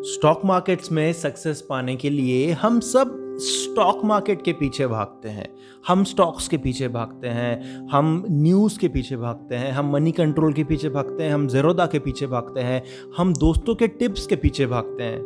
Stock 0.00 0.40
markets 0.44 0.92
में 0.92 1.12
success 1.12 1.66
पाने 1.68 1.96
के 1.96 2.10
लिए 2.10 2.52
हम 2.52 2.80
सब 2.80 3.36
स्टॉक 3.40 4.04
मार्केट 4.04 4.42
के 4.42 4.52
पीछे 4.52 4.86
भागते 4.86 5.28
हैं। 5.28 5.54
हम 5.88 6.04
स्टॉक्स 6.04 6.48
के 6.48 6.56
पीछे 6.56 6.88
भागते 6.88 7.28
हैं, 7.28 7.88
हम 7.88 8.24
न्यूज़ 8.30 8.78
के 8.78 8.88
पीछे 8.88 9.16
भागते 9.16 9.54
हैं, 9.54 9.72
हम 9.72 9.92
मनी 9.92 10.12
कंट्रोल 10.12 10.52
के 10.52 10.64
पीछे 10.64 10.88
भागते 10.88 11.24
हैं, 11.24 11.32
हम 11.32 11.48
ज़ेरोदा 11.48 11.86
के 11.86 11.98
पीछे 11.98 12.26
भागते 12.26 12.60
हैं, 12.60 12.84
हम 13.16 13.32
दोस्तों 13.32 13.74
के 13.74 13.88
टिप्स 13.88 14.26
के 14.26 14.36
पीछे 14.36 14.66
भागते 14.66 15.02
हैं। 15.02 15.18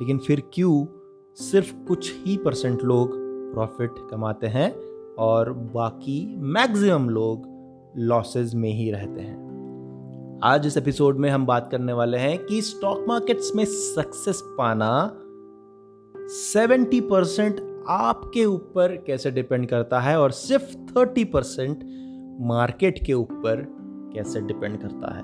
लेकिन 0.00 0.18
फिर 0.18 0.42
क्यों 0.52 0.86
सिर्फ़ 1.34 1.74
कुछ 1.74 2.14
ही 2.24 2.36
परसेंट 2.36 2.82
लोग 2.82 3.10
प्रॉफिट 3.54 3.90
कमाते 4.10 4.46
हैं 4.46 4.76
और 5.18 5.52
बाकी 5.52 6.36
मैक्सिमम 6.36 7.08
लोग 7.08 7.42
लॉसेस 7.96 8.52
में 8.54 8.72
ही 8.72 8.90
रहते 8.90 9.20
हैं? 9.20 9.43
आज 10.42 10.66
इस 10.66 10.76
एपिसोड 10.76 11.18
में 11.18 11.30
हम 11.30 11.46
बात 11.46 11.68
करने 11.70 11.92
वाले 11.92 12.18
हैं 12.18 12.46
कि 12.46 12.62
स्टॉक 12.62 13.04
मार्केट्स 13.08 13.52
में 13.56 13.64
सक्सेस 13.64 14.42
पाना 14.58 15.20
70 16.54 17.00
परसेंट 17.00 17.84
आपके 17.88 18.44
ऊपर 18.44 18.96
कैसे 18.96 19.30
डिपेंड 19.30 19.68
करता 19.68 20.00
है 20.00 20.20
और 20.20 20.30
सिर्फ़ 20.30 20.76
30 20.98 21.24
परसेंट 21.24 21.84
मार्केट 22.40 23.04
के 23.06 23.12
ऊपर 23.12 23.64
कैसे 24.14 24.40
डिपेंड 24.40 24.80
करता 24.82 25.14
है। 25.14 25.22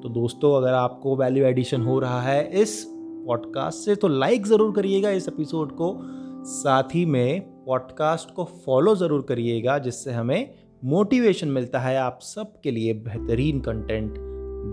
तो 0.00 0.08
दोस्तों, 0.08 0.56
अगर 0.56 0.72
आपको 0.72 1.16
वैल्यू 1.16 1.44
एडिशन 1.44 1.82
हो 1.82 1.98
रहा 1.98 2.20
है 2.22 2.62
इस 2.62 2.84
पॉडकास्ट 3.26 3.78
से 3.78 3.94
तो 3.94 4.08
लाइक 4.08 4.46
ज़रूर 4.46 4.72
करिएगा 4.72 5.10
इस 5.10 5.28
एपिसोड 5.28 5.72
को। 5.72 6.00
साथ 6.44 6.94
ही 6.94 7.06
में 7.06 7.40
पॉडकास्ट 7.64 8.34
को 8.34 8.44
फॉलो 8.44 8.94
ज़रूर 8.94 9.26
करिएगा, 9.28 9.78
जिससे 9.78 10.12
हमें 10.12 10.54
मोटिवेशन 10.84 11.48
मिलता 11.48 11.78
है 11.78 11.96
आप 11.96 12.18
सबके 12.22 12.70
लिए 12.70 12.94
बेहतरीन 12.94 13.60
कंटेंट 13.60 14.14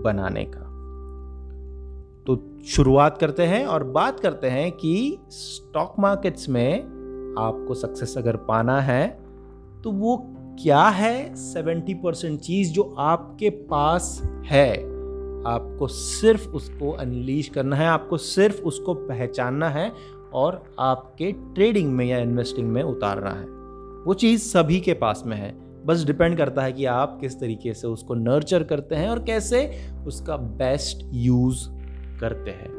बनाने 0.04 0.44
का। 0.44 0.60
तो 2.26 2.62
शुरुआत 2.64 3.18
करते 3.18 3.42
हैं 3.42 3.66
और 3.66 3.84
बात 3.84 4.20
करते 4.20 4.46
हैं 4.46 4.72
कि 4.72 5.18
स्टॉक 5.30 5.94
मार्केट्स 5.98 6.48
में 6.48 6.82
आपको 7.38 7.74
सक्सेस 7.74 8.18
अगर 8.18 8.36
पाना 8.36 8.80
है 8.80 9.08
तो 9.84 9.90
वो 9.90 10.16
क्या 10.62 10.82
है? 10.82 11.34
सेवेंटी 11.34 11.94
परसेंट 11.94 12.40
चीज़ 12.40 12.72
जो 12.72 12.94
आपके 12.98 13.50
पास 13.50 14.20
है, 14.46 14.76
आपको 15.46 15.86
सिर्फ़ 15.86 16.48
उसको 16.48 16.90
अनलीश 16.90 17.48
करना 17.48 17.76
है, 17.76 17.86
आपको 17.86 18.16
सिर्फ़ 18.16 18.62
उसको 18.62 18.94
पहचानना 18.94 19.68
है 19.68 19.92
और 20.34 20.62
आपके 20.78 21.32
ट्रेडिंग 21.32 21.92
में 21.92 22.06
या 22.06 22.18
इन्वेस्टिंग 22.18 22.68
में 22.68 22.82
उतारना 22.82 23.30
है। 23.30 23.46
वो 24.04 24.14
चीज़ 24.14 24.40
सभी 24.40 24.80
के 24.80 24.94
पास 24.94 25.22
में 25.26 25.36
है। 25.36 25.69
बस 25.90 26.04
डिपेंड 26.04 26.36
करता 26.36 26.62
है 26.62 26.72
कि 26.72 26.84
आप 26.84 27.18
किस 27.20 27.40
तरीके 27.40 27.74
से 27.74 27.86
उसको 27.86 28.14
नर्चर 28.14 28.62
करते 28.62 28.94
हैं 28.94 29.08
और 29.08 29.24
कैसे 29.24 29.66
उसका 30.06 30.36
बेस्ट 30.36 31.06
यूज़ 31.12 31.68
करते 32.20 32.50
हैं। 32.50 32.78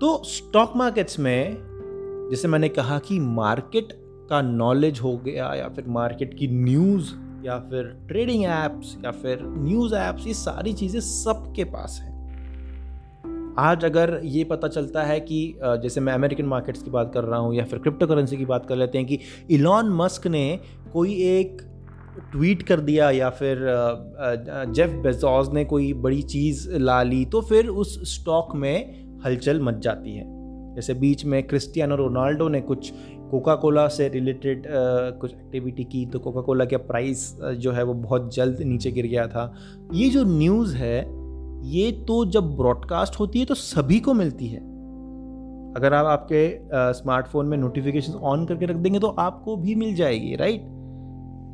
तो 0.00 0.22
स्टॉक 0.24 0.72
मार्केट्स 0.76 1.18
में, 1.18 1.56
जैसे 2.30 2.48
मैंने 2.48 2.68
कहा 2.68 2.98
कि 2.98 3.20
मार्केट 3.20 3.92
का 4.30 4.42
नॉलेज 4.42 5.00
हो 5.00 5.16
गया 5.16 5.54
या 5.54 5.68
फिर 5.68 5.84
मार्केट 5.88 6.34
की 6.34 6.48
न्यूज़ 6.48 7.12
या 7.46 7.58
फिर 7.58 8.04
ट्रेडिंग 8.08 8.44
एप्स 8.44 8.96
या 9.04 9.10
फिर 9.10 9.38
न्यूज़ 9.42 9.94
एप्स 9.94 10.26
ये 10.26 10.34
सारी 10.34 10.72
चीज़ें 10.72 11.00
सबके 11.00 11.64
पास 11.64 11.98
हैं। 12.02 12.15
आज 13.58 13.84
अगर 13.84 14.20
ये 14.24 14.44
पता 14.44 14.68
चलता 14.68 15.02
है 15.02 15.20
कि 15.20 15.58
जैसे 15.82 16.00
मैं 16.00 16.12
अमेरिकन 16.12 16.44
मार्केट्स 16.44 16.82
की 16.82 16.90
बात 16.90 17.10
कर 17.14 17.24
रहा 17.24 17.38
हूँ 17.38 17.54
या 17.54 17.64
फिर 17.64 17.78
क्रिप्टो 17.78 18.06
करेंसी 18.06 18.36
की 18.36 18.44
बात 18.44 18.66
कर 18.66 18.76
लेते 18.76 18.98
हैं 18.98 19.06
कि 19.06 19.18
इलॉन 19.50 19.90
मस्क 19.90 20.26
ने 20.26 20.60
कोई 20.92 21.14
एक 21.22 21.62
ट्वीट 22.32 22.62
कर 22.62 22.80
दिया 22.80 23.10
या 23.10 23.30
फिर 23.30 23.58
जेफ 24.74 24.90
बेजॉज 25.02 25.52
ने 25.54 25.64
कोई 25.64 25.92
बड़ी 25.92 26.22
चीज़ 26.22 26.68
ला 26.70 27.02
ली 27.02 27.24
तो 27.24 27.40
फिर 27.40 27.68
उस 27.68 27.98
स्टॉक 28.14 28.54
में 28.54 29.04
हलचल 29.24 29.60
मच 29.60 29.78
जाती 29.78 30.16
है। 30.16 30.24
जैसे 30.74 30.94
बीच 30.94 31.24
में 31.24 31.42
क्रिस्टियानो 31.42 31.96
रोनाल्डो 31.96 32.48
ने 32.48 32.60
कुछ 32.60 32.92
कोका 33.30 33.54
कोला 33.54 33.88
से 33.88 34.08
रिलेटेड 34.08 34.66
कुछ 35.20 35.32
एक्टिविटी 35.32 35.84
की 35.84 36.06
तो 36.06 36.18
कोका 36.18 36.40
कोला 36.40 36.64
का 36.64 36.78
प्राइस 36.78 37.30
जो 37.58 37.72
है 37.72 37.82
वो 37.82 37.94
बहुत 37.94 38.34
जल्द 38.34 38.62
नीचे 38.62 38.90
गिर 38.90 39.06
गया 39.06 39.26
था। 39.26 39.52
ये 39.92 40.08
जो 40.08 40.24
न्यूज़ 40.24 40.76
है 40.76 41.25
ये 41.62 41.92
तो 41.92 42.24
जब 42.24 42.56
ब्रॉडकास्ट 42.56 43.20
होती 43.20 43.38
है 43.38 43.44
तो 43.44 43.54
सभी 43.54 44.00
को 44.00 44.14
मिलती 44.14 44.46
है। 44.46 44.60
अगर 45.76 45.94
आप 45.94 46.06
आपके 46.06 46.58
स्मार्टफ़ोन 46.92 47.46
में 47.46 47.56
नोटिफिकेशन 47.58 48.12
ऑन 48.12 48.46
करके 48.46 48.66
रख 48.66 48.76
देंगे 48.76 48.98
तो 48.98 49.08
आपको 49.08 49.56
भी 49.56 49.74
मिल 49.74 49.94
जाएगी 49.94 50.36
राइट 50.36 50.62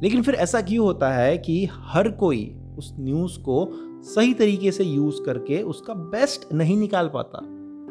लेकिन 0.02 0.22
फिर 0.22 0.34
ऐसा 0.34 0.60
क्यों 0.60 0.86
होता 0.86 1.12
है 1.12 1.38
कि 1.38 1.68
हर 1.72 2.08
कोई 2.10 2.56
उस 2.78 2.94
न्यूज़ 2.98 3.38
को 3.38 3.68
सही 4.02 4.34
तरीके 4.34 4.72
से 4.72 4.84
यूज़ 4.84 5.22
करके 5.22 5.62
उसका 5.62 5.94
बेस्ट 5.94 6.52
नहीं 6.52 6.76
निकाल 6.76 7.10
पाता? 7.14 7.38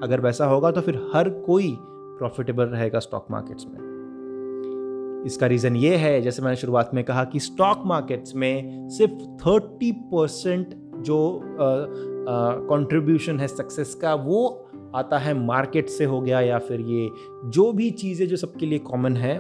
अगर 0.03 0.21
वैसा 0.21 0.45
होगा 0.45 0.71
तो 0.71 0.81
फिर 0.81 1.11
हर 1.15 1.29
कोई 1.29 1.75
प्रॉफिटेबल 1.79 2.63
रहेगा 2.63 2.99
स्टॉक 2.99 3.27
मार्केट्स 3.31 3.65
में। 3.65 5.23
इसका 5.25 5.47
रीज़न 5.47 5.75
ये 5.75 5.95
है, 5.95 6.21
जैसे 6.21 6.41
मैंने 6.41 6.55
शुरुआत 6.55 6.91
में 6.93 7.03
कहा 7.03 7.23
कि 7.23 7.39
स्टॉक 7.39 7.83
मार्केट्स 7.85 8.35
में 8.35 8.89
सिर्फ़ 8.89 9.13
थर्टी 9.13 9.91
परसेंट 9.91 10.90
जो 11.01 11.41
कंट्रीब्यूशन 12.69 13.39
है 13.39 13.47
सक्सेस 13.47 13.95
का, 13.95 14.13
वो 14.15 14.67
आता 14.95 15.17
है 15.17 15.33
मार्केट 15.45 15.89
से 15.89 16.05
हो 16.05 16.21
गया 16.21 16.41
या 16.41 16.59
फिर 16.59 16.79
ये 16.79 17.09
जो 17.45 17.71
भी 17.71 17.91
चीज़ें 17.91 18.27
जो 18.27 18.35
सबके 18.35 18.65
लिए 18.65 18.79
कॉमन 18.79 19.15
है, 19.17 19.39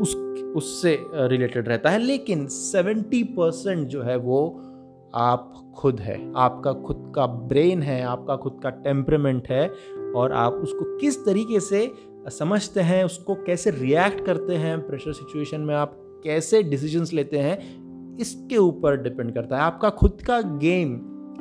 उस, 0.00 0.16
उससे 0.56 1.04
रिलेटेड 1.14 1.68
रहता 1.68 1.90
है। 1.90 1.98
लेकिन 1.98 2.46
70 2.46 3.22
परसेंट 3.24 3.88
जो 3.88 4.02
है 4.02 4.16
वो 4.16 4.60
आप 5.14 5.72
खुद 5.76 6.00
है। 6.00 6.32
आपका 6.36 6.72
खुद 6.72 7.12
का 7.16 7.26
ब्रेन 7.26 7.82
है, 7.82 8.02
आपका 8.02 8.36
खुद 8.36 8.60
का 8.62 8.70
टेम्परमेंट 8.70 9.48
है 9.48 9.72
और 10.16 10.32
आप 10.32 10.52
उसको 10.52 10.98
किस 10.98 11.24
तरीके 11.24 11.60
से 11.60 11.92
समझते 12.28 12.80
हैं, 12.80 13.04
उसको 13.04 13.34
कैसे 13.34 13.70
रिएक्ट 13.70 14.24
करते 14.24 14.54
हैं 14.54 14.86
प्रेशर 14.86 15.12
सिचुएशन 15.12 15.60
में 15.60 15.74
आप 15.74 15.96
कैसे 16.24 16.62
डिसीजंस 16.62 17.12
लेते 17.12 17.38
हैं 17.38 17.79
इसके 18.20 18.56
ऊपर 18.56 19.02
डिपेंड 19.02 19.34
करता 19.34 19.56
है। 19.56 19.62
आपका 19.62 19.90
खुद 19.90 20.18
का 20.26 20.40
गेम 20.40 20.96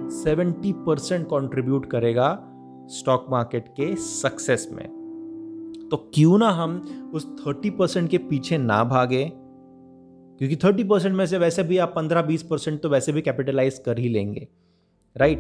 70 0.10 0.74
परसेंट 0.74 1.28
कॉन्ट्रीब्यूट 1.28 1.86
करेगा 1.86 2.46
स्टॉक 2.88 3.26
मार्केट 3.30 3.68
के 3.68 3.96
सक्सेस 3.96 4.70
में। 4.72 5.00
तो 5.92 6.12
क्यों 6.14 6.38
ना 6.38 6.50
हम 6.50 6.82
उस 7.14 7.36
30 7.48 7.70
परसेंट 7.70 8.10
के 8.10 8.18
पीछे 8.18 8.58
ना 8.58 8.84
भागे? 8.84 9.32
क्योंकि 10.38 10.56
30 10.56 10.90
परसेंट 10.90 11.16
में 11.16 11.26
से 11.26 11.38
वैसे 11.38 11.64
भी 11.64 11.78
आप 11.78 11.96
15-20 11.96 12.44
परसेंट 12.44 12.82
तो 12.82 12.90
वैसे 12.90 13.12
भी 13.12 13.22
कैपिटलाइज 13.22 13.80
कर 13.80 14.00
ही 14.00 14.10
लेंगे 14.10 14.48
राइट 15.18 15.40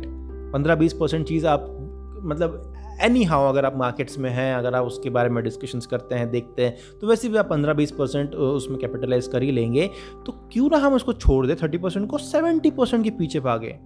15-20 0.55 0.93
परसेंट 0.93 1.27
चीज़ 1.27 1.47
आप 1.47 1.78
मतलब 2.23 2.73
एनी 3.03 3.23
हाउ 3.23 3.47
अगर 3.49 3.65
आप 3.65 3.77
मार्केट्स 3.77 4.17
में 4.19 4.29
हैं, 4.29 4.53
अगर 4.55 4.75
आप 4.75 4.85
उसके 4.85 5.09
बारे 5.09 5.29
में 5.29 5.43
डिस्कशंस 5.43 5.85
करते 5.85 6.15
हैं, 6.15 6.29
देखते 6.31 6.65
हैं 6.65 6.75
तो 7.01 7.07
वैसे 7.07 7.29
भी 7.29 7.37
आप 7.37 7.49
पंद्रह 7.49 7.73
बीस 7.73 7.91
परसेंट 7.91 8.35
उसमें 8.35 8.79
कैपिटलाइज 8.79 9.27
कर 9.27 9.43
ही 9.43 9.51
लेंगे। 9.51 9.87
तो 10.25 10.31
क्यों 10.51 10.69
ना 10.71 10.77
हम 10.77 10.93
उसको 10.93 11.13
छोड़ 11.13 11.45
दें 11.47 11.55
थर्टी 11.55 11.77
परसेंट 11.77 12.09
को 12.09 12.17
सेवेंटी 12.17 12.71
परसेंट 12.71 13.03
के 13.03 13.09
पीछे 13.11 13.39
भागे। 13.39 13.77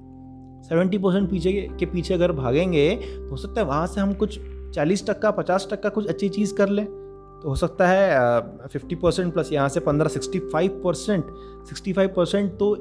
सेवेंटी 0.64 0.98
परसेंट 0.98 1.30
पीछे 1.30 1.52
के 1.80 1.86
पीछे 1.86 2.14
अगर 2.14 2.32
भागेंगे 2.32 2.90
तो 2.96 3.30
हो 3.30 3.38
सकता 3.38 3.62
है 3.62 3.68
वहाँ 3.68 3.88
से 3.88 4.02
हम 4.02 4.14
कुछ 4.16 4.40
चालीस 4.76 5.08
टक्का, 5.08 5.32
पचास 5.32 5.68
टक्का 5.72 5.90
कुछ 5.90 6.08
अच्छी 6.08 6.30
चीज़ 6.30 6.54
कर 6.56 6.70
लें। 6.70 6.86
तो 6.86 7.50
हो 7.50 7.56
सकता 7.56 7.88
है 7.88 8.68
फिफ्टी 8.68 8.96
परसेंट 8.96 9.34
प्लस 9.34 9.52
यहाँ 9.52 9.70
से 9.70 9.80
पंद्रह 9.82 10.10
sixty 10.10 10.40
five 10.54 10.82
percent 10.84 11.26
sixty 11.68 11.94
five 11.94 12.14
percent 12.16 12.52
तो 12.60 12.76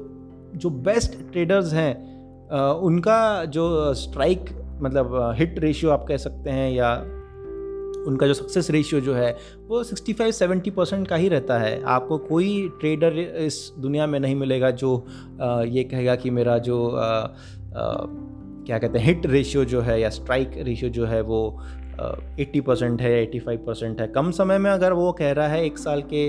जो 0.55 0.69
बेस्ट 0.85 1.17
ट्रेडर्स 1.31 1.73
हैं 1.73 1.93
उनका 2.81 3.45
जो 3.45 3.93
स्ट्राइक 3.93 4.49
मतलब 4.83 5.35
हिट 5.37 5.59
रेशियो 5.59 5.91
आप 5.91 6.05
कह 6.07 6.17
सकते 6.17 6.49
हैं 6.49 6.71
या 6.71 6.93
उनका 8.07 8.27
जो 8.27 8.33
सक्सेस 8.33 8.69
रेशियो 8.71 8.99
जो 9.01 9.13
है, 9.13 9.31
वो 9.67 9.83
65-70 9.83 10.69
परसेंट 10.69 11.07
का 11.07 11.15
ही 11.15 11.27
रहता 11.29 11.57
है। 11.59 11.81
आपको 11.87 12.17
कोई 12.17 12.67
ट्रेडर 12.79 13.19
इस 13.39 13.59
दुनिया 13.79 14.07
में 14.07 14.19
नहीं 14.19 14.35
मिलेगा 14.35 14.71
जो 14.71 14.95
ये 15.67 15.83
कहेगा 15.83 16.15
कि 16.15 16.29
मेरा 16.29 16.57
जो 16.57 16.77
क्या 18.65 18.77
कहते 18.79 18.99
हैं 18.99 19.05
हिट 19.05 19.25
रेशियो 19.25 19.63
जो 19.65 19.81
है 19.81 19.99
या 20.01 20.09
स्ट्राइक 20.09 20.51
रेशियो 20.57 20.89
जो 20.89 21.05
है 21.05 21.21
वो 21.21 21.39
एट्टी 22.39 22.61
परसेंट 22.61 23.01
है, 23.01 23.11
एट्टी 23.21 23.39
फाइव 23.39 23.63
परसेंट 23.67 24.01
है। 24.01 24.07
कम 24.07 24.31
समय 24.31 24.57
में 24.57 24.69
अगर 24.71 24.93
वो 24.93 25.11
कह 25.11 25.31
रहा 25.31 25.47
है 25.47 25.63
एक 25.65 25.77
साल 25.77 26.01
के 26.03 26.25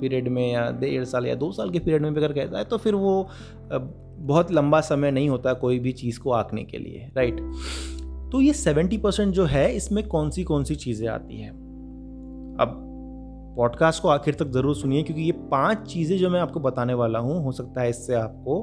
पीरियड 0.00 0.28
में 0.28 0.52
या 0.52 0.70
डेढ़ 0.80 1.04
साल 1.04 1.26
या 1.26 1.34
दो 1.34 1.50
साल 1.52 1.70
के 1.70 1.78
पीरियड 1.78 2.02
में 2.02 2.14
भी 2.14 2.20
अगर 2.20 2.32
कहता 2.32 2.58
है 2.58 2.64
तो 2.64 2.78
फिर 2.78 2.94
वो 2.94 3.28
बहुत 3.72 4.52
लंबा 4.52 4.80
समय 4.80 5.10
नहीं 5.10 5.28
होता 5.28 5.52
कोई 5.54 5.78
भी 5.78 5.92
चीज़ 5.92 6.20
को 6.20 6.30
आंकने 6.32 6.64
के 6.64 6.78
लिए 6.78 7.10
राइट 7.16 7.40
तो 8.32 8.40
ये 8.40 8.52
सेवेंटी 8.52 8.98
परसेंट 8.98 9.32
जो 9.34 9.44
है, 9.44 9.74
इसमें 9.76 10.06
कौन 10.08 10.30
सी 10.30 10.44
कौन 10.44 10.64
सी 10.64 10.74
चीज़ें 10.74 11.08
आती 11.08 11.40
हैं? 11.40 11.50
अब 12.60 12.78
पॉडकास्ट 13.56 14.02
को 14.02 14.08
आखिर 14.08 14.34
तक 14.34 14.50
ज़रूर 14.50 14.74
सुनिए, 14.74 15.02
क्योंकि 15.02 15.22
ये 15.22 15.32
पाँच 15.50 15.78
चीज़ें 15.88 16.16
जो 16.18 16.30
मैं 16.30 16.40
आपको 16.40 16.60
बताने 16.60 16.94
वाला 16.94 17.18
हूँ, 17.18 17.42
हो 17.44 17.52
सकता 17.52 17.80
है 17.80 17.90
इससे 17.90 18.14
आपको 18.14 18.62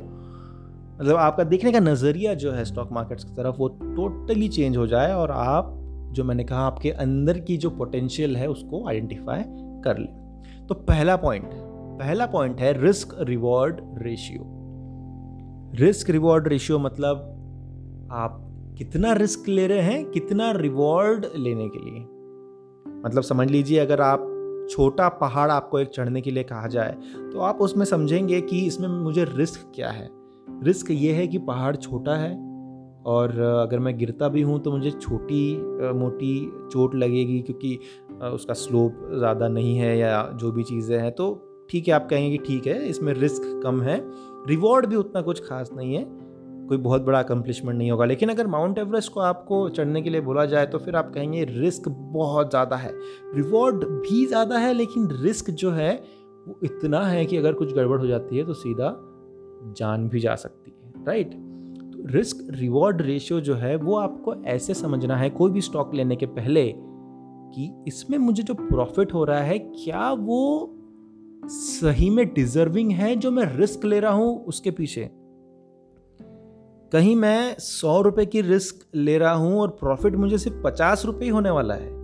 मतलब 1.00 1.16
आपका 1.16 1.44
देखने 1.44 1.72
का 1.72 1.80
नज़रिया 1.80 2.34
जो 2.34 2.52
है 2.52 2.64
स्टॉक 2.66 2.92
मार्केट्स 2.92 3.24
की 3.24 3.32
तरफ़, 3.34 3.56
वो 3.58 3.68
टोटली 3.68 4.48
चेंज 4.48 4.78
हो 4.78 4.88
जाए 4.88 5.14
और 5.14 5.32
आप 5.32 5.76
जो 6.12 6.24
मैंने 6.24 6.44
कहा 6.44 6.60
आपके 6.60 6.92
अंदर 6.92 7.40
की 7.40 7.58
जो 7.58 7.70
पोटेंशियल 7.70 8.36
है 8.38 8.48
उसको 8.50 8.88
आइडेंटिफाई 8.88 9.44
कर 9.84 9.98
ले। 9.98 10.66
तो 10.68 10.76
पहला 10.76 11.16
पॉइंट 11.16 11.50
पहला 12.00 12.26
पॉइंट 12.26 12.60
है 12.60 12.82
risk 12.82 13.16
reward 13.20 13.80
ratio 14.02 14.44
risk 15.76 16.10
reward 16.10 16.48
ratio 16.48 16.80
मतलब 16.80 18.10
आप 18.12 18.46
कितना 18.78 19.14
रिस्क 19.14 19.48
ले 19.48 19.68
रहे 19.68 19.82
हैं, 19.82 20.06
कितना 20.06 20.52
रिवॉर्ड 20.52 21.26
लेने 21.36 21.68
के 21.68 21.80
लिए। 21.80 22.00
मतलब 23.06 23.24
समझ 23.24 23.50
लीजिए 23.50 23.80
अगर 23.80 24.02
आप 24.02 24.26
छोटा 24.72 25.08
पहाड़ 25.10 25.50
आपको 25.52 25.80
एक 25.80 25.90
चढ़ने 25.90 26.22
के 26.22 26.32
लिए 26.32 26.44
कहा 26.44 26.68
जाए 26.68 26.92
तो 27.32 27.40
आप 27.40 27.62
उसमें 27.62 27.86
समझेंगे 27.86 28.42
कि 28.42 28.66
इसमें 28.66 28.88
मुझे 28.88 29.26
रिस्क 29.26 29.72
क्या 29.76 29.90
है। 29.90 30.10
रिस्क 30.64 30.92
ये 30.92 31.14
है 31.14 31.28
कि 31.28 31.38
पहाड़ 31.38 31.76
छोटा 31.76 32.16
है 32.16 32.49
और 33.10 33.40
अगर 33.42 33.80
मैं 33.80 33.98
गिरता 33.98 34.28
भी 34.30 34.42
हूँ 34.42 34.60
तो 34.62 34.72
मुझे 34.72 34.92
छोटी 34.92 35.42
मोटी 35.96 36.34
चोट 36.72 36.96
लगेगी 36.96 37.40
क्योंकि 37.42 37.78
उसका 38.26 38.54
स्लोप 38.56 39.08
ज़्यादा 39.14 39.48
नहीं 39.50 39.78
है 39.78 39.98
या 39.98 40.22
जो 40.36 40.52
भी 40.52 40.64
चीज़ें 40.64 40.98
हैं 40.98 41.12
तो 41.12 41.28
ठीक 41.70 41.88
है, 41.88 41.94
आप 41.94 42.08
कहेंगे 42.10 42.38
कि 42.38 42.44
ठीक 42.46 42.68
है, 42.68 42.88
इसमें 42.90 43.14
रिस्क 43.14 43.42
कम 43.64 43.82
है। 43.82 44.02
रिवॉर्ड 44.48 44.86
भी 44.86 44.96
उतना 44.96 45.22
कुछ 45.22 45.44
खास 45.48 45.70
नहीं 45.74 45.96
है, 45.96 46.04
कोई 46.70 46.78
बहुत 46.78 47.02
बड़ा 47.02 47.20
अकम्पलिशमेंट 47.20 47.78
नहीं 47.78 47.90
होगा। 47.92 48.06
लेकिन 48.06 48.30
अगर 48.30 48.48
माउंट 48.48 48.78
एवरेस्ट 48.78 49.12
को 49.14 49.20
आपको 49.22 49.68
चढ़ने 49.70 50.02
के 50.02 50.10
लिए 50.10 50.22
बोला 50.22 50.46
जाए 50.46 50.66
तो 50.66 50.78
फिर 50.78 50.96
आप 50.96 51.12
कहेंगे 51.14 51.44
रिस्क 51.46 51.90
बहुत 51.90 52.50
ज़्यादा 52.50 52.76
है। 52.76 52.94
रिवॉर्ड 53.36 53.86
भी 53.86 54.26
ज़्यादा 54.26 54.58
है, 54.58 54.74
लेकिन 54.74 55.08
रिस्क 55.24 55.50
जो 55.52 55.72
है, 55.72 55.94
वो 56.48 56.60
इतना 56.64 57.04
है 57.04 57.26
कि 57.26 57.38
अगर 57.38 57.54
कुछ 57.54 57.74
गड़बड़ 57.76 58.00
हो 58.00 58.08
जाती 58.08 58.38
है 58.38 58.46
तो 58.46 58.54
सीधा 58.56 58.96
जान 59.78 60.08
भी 60.10 60.20
जा 60.20 60.36
सकती 60.38 60.72
है, 60.72 61.06
राइट? 61.06 61.36
रिस्क 62.06 62.48
रिवॉर्ड 62.50 63.02
रेशियो 63.02 63.40
जो 63.40 63.56
है, 63.56 63.76
वो 63.76 63.96
आपको 63.96 64.36
ऐसे 64.46 64.74
समझना 64.74 65.18
है 65.18 65.30
कोई 65.30 65.52
भी 65.52 65.62
स्टॉक 65.62 65.94
लेने 65.94 66.16
के 66.16 66.26
पहले 66.26 66.74
कि 66.76 67.84
इसमें 67.88 68.18
मुझे 68.18 68.44
जो 68.44 68.54
प्रॉफिट 68.54 69.14
हो 69.14 69.24
रहा 69.24 69.40
है, 69.40 69.60
क्या 69.60 70.12
वो 70.12 70.76
सही 71.46 72.10
में 72.10 72.34
डिजर्विंग 72.34 72.92
है 72.92 73.16
जो 73.16 73.32
मैं 73.32 73.58
रिस्क 73.58 73.86
ले 73.86 74.00
रहा 74.00 74.12
हूँ 74.12 74.46
उसके 74.46 74.72
पीछे? 74.72 75.10
कहीं 76.92 77.16
मैं 77.16 77.56
सौ 77.60 78.02
रुपए 78.02 78.26
की 78.26 78.42
रिस्क 78.42 78.88
ले 78.96 79.18
रहा 79.18 79.34
हूँ 79.34 79.60
और 79.60 79.68
प्रॉफिट 79.70 80.16
मुझे 80.16 80.38
सिर्फ़ 80.38 80.62
पचास 80.64 81.06
रुपए 81.06 81.26
ही 81.26 81.32
होने 81.32 81.50
वाला 81.50 81.74
है। 81.74 81.98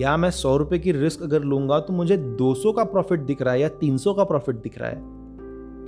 या 0.00 0.16
मैं 0.16 0.30
सौ 0.30 0.56
रुपए 0.56 0.78
की 0.78 0.92
रिस्क 0.92 1.22
अगर 1.22 1.42
लूँगा 1.42 1.80
तो 1.80 1.92
मुझे 1.92 2.16
दो 2.16 2.54
सौ 2.54 2.72
का 2.72 2.84
प्रॉफिट 2.84 3.20
दिख 3.20 3.42
रहा 3.42 3.54
है 3.54 3.60
या 3.60 3.68
तीन 3.68 3.96
सौ 3.96 4.14
का 4.14 4.24
प्रॉफिट 4.24 4.56
दिख 4.56 4.78
रहा 4.78 4.88
है। 4.88 5.17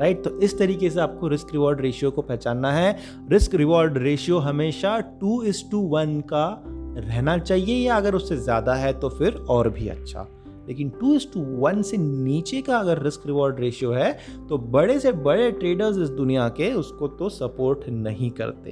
राइट 0.00 0.22
तो 0.24 0.30
इस 0.40 0.58
तरीके 0.58 0.90
से 0.90 1.00
आपको 1.00 1.28
रिस्क 1.28 1.52
रिवॉर्ड 1.52 1.80
रेशियो 1.80 2.10
को 2.10 2.22
पहचानना 2.22 2.72
है। 2.72 2.96
रिस्क 3.30 3.54
रिवॉर्ड 3.54 3.98
रेशियो 3.98 4.38
हमेशा 4.38 4.98
टू 5.20 5.42
इज़ 5.42 5.62
टू 5.70 5.80
वन 5.88 6.20
का 6.32 6.62
रहना 6.66 7.36
चाहिए 7.38 7.76
या 7.76 7.96
अगर 7.96 8.14
उससे 8.14 8.36
ज़्यादा 8.36 8.74
है 8.74 8.92
तो 9.00 9.08
फिर 9.08 9.34
और 9.50 9.68
भी 9.70 9.88
अच्छा। 9.88 10.26
लेकिन 10.68 10.88
टू 10.90 11.14
इज़ 11.14 11.26
टू 11.32 11.40
वन 11.58 11.82
से 11.82 11.96
नीचे 11.96 12.60
का 12.62 12.78
अगर 12.78 13.02
रिस्क 13.02 13.26
रिवॉर्ड 13.26 13.60
रेशियो 13.60 13.92
है 13.92 14.12
तो 14.48 14.58
बड़े 14.58 14.98
से 15.00 15.12
बड़े 15.12 15.50
ट्रेडर्स 15.52 15.98
इस 15.98 16.08
दुनिया 16.10 16.48
के 16.50 16.72
उसको 16.74 17.08
तो 17.08 17.28
सपोर्ट 17.28 17.88
नहीं 17.88 18.30
करते। 18.30 18.70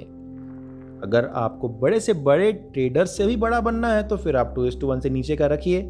अगर 1.02 1.30
आपको 1.34 1.68
बड़े 1.80 2.00
से 2.00 2.12
बड़े 2.22 2.52
ट्रेडर्स 2.52 3.16
से 3.16 3.26
भी 3.26 3.36
बड़ा 3.36 3.60
बनना 3.60 3.88
है 3.88 4.06
तो 4.08 4.16
फिर 4.16 4.36
आप 4.36 4.52
टू 4.56 4.64
इज़ 4.66 4.78
टू 4.78 4.86
वन 4.86 5.00
से 5.00 5.10
नीचे 5.10 5.36
का 5.36 5.46
रखिए। 5.46 5.80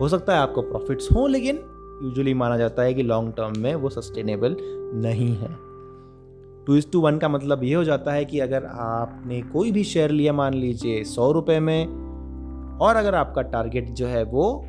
हो 0.00 0.08
सकता 0.08 0.34
है 0.34 0.38
आपको 0.38 0.62
प्रॉफिट्स 0.62 1.08
हों, 1.12 1.28
लेकिन 1.30 1.60
यूजुअली 2.02 2.34
माना 2.34 2.56
जाता 2.58 2.82
है 2.82 2.94
कि 2.94 3.02
लॉन्ग 3.02 3.32
टर्म 3.32 3.60
में 3.60 3.74
वो 3.74 3.88
सस्टेनेबल 3.88 4.56
नहीं 4.96 5.34
है। 5.36 5.48
टू 6.66 6.76
इज़ 6.76 6.86
टू 6.92 7.00
वन 7.00 7.18
का 7.18 7.28
मतलब 7.28 7.64
ये 7.64 7.74
हो 7.74 7.84
जाता 7.84 8.12
है 8.12 8.24
कि 8.24 8.40
अगर 8.40 8.64
आपने 8.66 9.40
कोई 9.42 9.72
भी 9.72 9.84
शेयर 9.84 10.10
लिया, 10.10 10.32
मान 10.32 10.54
लीजिए 10.54 11.02
सौ 11.04 11.30
रुपये 11.32 11.58
में, 11.60 11.86
और 12.80 12.96
अगर 12.96 13.14
आपका 13.14 13.42
टारगेट 13.42 13.90
जो 13.90 14.06
है 14.06 14.22
वो 14.24 14.64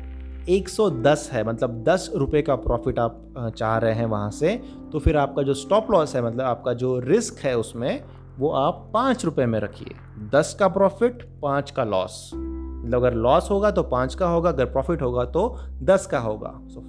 110 0.48 1.28
है 1.32 1.42
मतलब 1.44 1.82
दस 1.84 2.10
रुपये 2.16 2.42
का 2.42 2.54
प्रॉफिट 2.56 2.98
आप 2.98 3.52
चाह 3.56 3.76
रहे 3.78 3.94
हैं 3.94 4.06
वहाँ 4.06 4.30
से 4.30 4.60
तो 4.92 4.98
फिर 4.98 5.16
आपका 5.16 5.42
जो 5.42 5.54
स्टॉप 5.54 5.90
लॉस 5.90 6.14
है 6.16 6.24
मतलब 6.24 6.40
आपका 6.40 6.72
जो 6.72 6.98
रिस्क 6.98 7.38
है 7.38 7.56
उसमें, 7.58 8.02
वो 8.38 8.50
आप 8.50 8.90
पाँच 8.94 9.24
रुपये 9.24 9.46
में 9.46 9.58
रखिए। 9.60 9.94
दस 10.32 10.56
का 10.60 10.68
प्रॉफिट 10.68 11.22
पाँच 11.42 11.70
का 11.70 11.84
लॉस 11.84 12.30
मतलब 12.34 12.96
अगर 12.96 13.14
लॉस 13.14 13.50
होगा 13.50 13.70
तो 13.70 13.82
पाँच 13.82 14.14
का 14.14 14.28
होगा, 14.28 14.50
अगर 14.50 14.64
प्रॉफिट 14.64 15.02
होगा 15.02 15.24
तो 15.24 15.56
दस 15.82 16.06
का 16.06 16.18
होगा। 16.18 16.52
So 16.64 16.80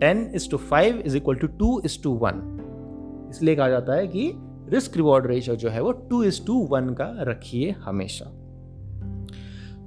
ten 0.00 0.30
is 0.34 0.50
to 0.50 0.56
five 0.56 0.98
is 0.98 1.16
equal 1.16 1.34
to 1.34 1.46
two 1.46 1.80
is 1.84 2.02
to 2.02 2.10
one. 2.12 2.42
इसलिए 3.30 3.56
कहा 3.56 3.68
जाता 3.68 3.94
है 3.94 4.06
कि 4.06 4.32
रिस्क 4.68 4.96
रिवॉर्ड 4.96 5.26
रेशियो 5.26 5.56
जो 5.56 5.68
है 5.68 5.82
वो 5.82 5.92
टू 5.92 6.22
इज़ 6.24 6.44
टू 6.46 6.54
वन 6.70 6.90
का 6.90 7.14
रखिए 7.18 7.70
हमेशा। 7.70 8.30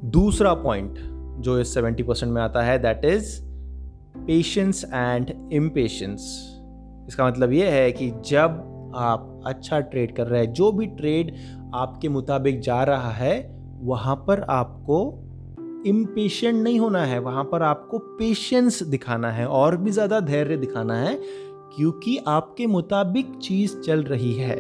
दूसरा 0.10 0.54
पॉइंट 0.54 1.00
जो 1.40 1.60
इस 1.60 1.74
सेवेंटी 1.74 2.04
परसेंट 2.04 2.32
में 2.34 2.42
आता 2.42 2.62
है 2.62 2.80
that 2.80 3.06
is 3.06 3.42
patience 4.18 4.84
and 4.94 5.34
impatience 5.54 6.50
इसका 7.08 7.28
मतलब 7.28 7.52
ये 7.52 7.70
है 7.70 7.92
कि 7.92 8.12
जब 8.26 8.70
आप 8.96 9.44
अच्छा 9.46 9.80
ट्रेड 9.80 10.16
कर 10.16 10.28
रहे 10.28 10.46
हैं, 10.46 10.54
जो 10.54 10.72
भी 10.72 10.86
ट्रेड 10.88 11.34
आपके 11.76 12.10
मुताबिक 12.10 12.60
जा 12.60 12.84
रहा 12.84 13.12
है, 13.12 13.36
वहाँ 13.82 14.16
पर 14.28 14.42
आपको 14.42 15.00
इम्पेशेंट 15.86 16.56
नहीं 16.58 16.80
होना 16.80 17.04
है, 17.06 17.20
वहाँ 17.20 17.44
पर 17.44 17.64
आपको 17.64 17.98
पेशेंस 18.20 18.82
दिखाना 18.86 19.32
है 19.32 19.48
और 19.48 19.78
भी 19.78 19.92
ज़्यादा 19.92 20.20
धैर्य 20.22 20.58
दिखाना 20.58 20.96
है, 20.96 21.16
क्योंकि 21.76 22.18
आपके 22.28 22.68
मुताबिक 22.68 23.32
चीज़ 23.38 23.80
चल 23.80 24.04
रही 24.04 24.34
है। 24.34 24.56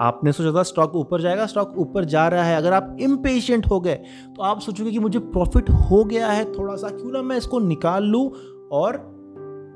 आपने 0.00 0.32
सोचा 0.32 0.52
था 0.52 0.62
स्टॉक 0.62 0.94
ऊपर 0.96 1.20
जाएगा 1.20 1.46
स्टॉक 1.46 1.74
ऊपर 1.78 2.04
जा 2.06 2.26
रहा 2.28 2.44
है। 2.44 2.56
अगर 2.56 2.72
आप 2.72 2.96
इम्पेशेंट 3.00 3.66
हो 3.66 3.80
गए 3.80 3.94
तो 4.36 4.42
आप 4.42 4.60
सोचोगे 4.60 4.90
कि 4.90 4.98
मुझे 4.98 5.18
प्रॉफिट 5.18 5.70
हो 5.70 6.02
गया 6.04 6.28
है 6.28 6.44
थोड़ा 6.52 6.76
सा 6.76 6.88
क्यों 6.90 7.10
ना 7.12 7.22
मैं 7.22 7.36
इसको 7.36 7.58
निकाल 7.60 8.04
लूँ 8.04 8.30
और 8.72 8.96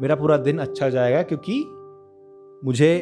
मेरा 0.00 0.14
पूरा 0.14 0.36
दिन 0.38 0.58
अच्छा 0.58 0.88
जाएगा, 0.88 1.22
क्योंकि 1.22 1.62
मुझे 2.62 2.92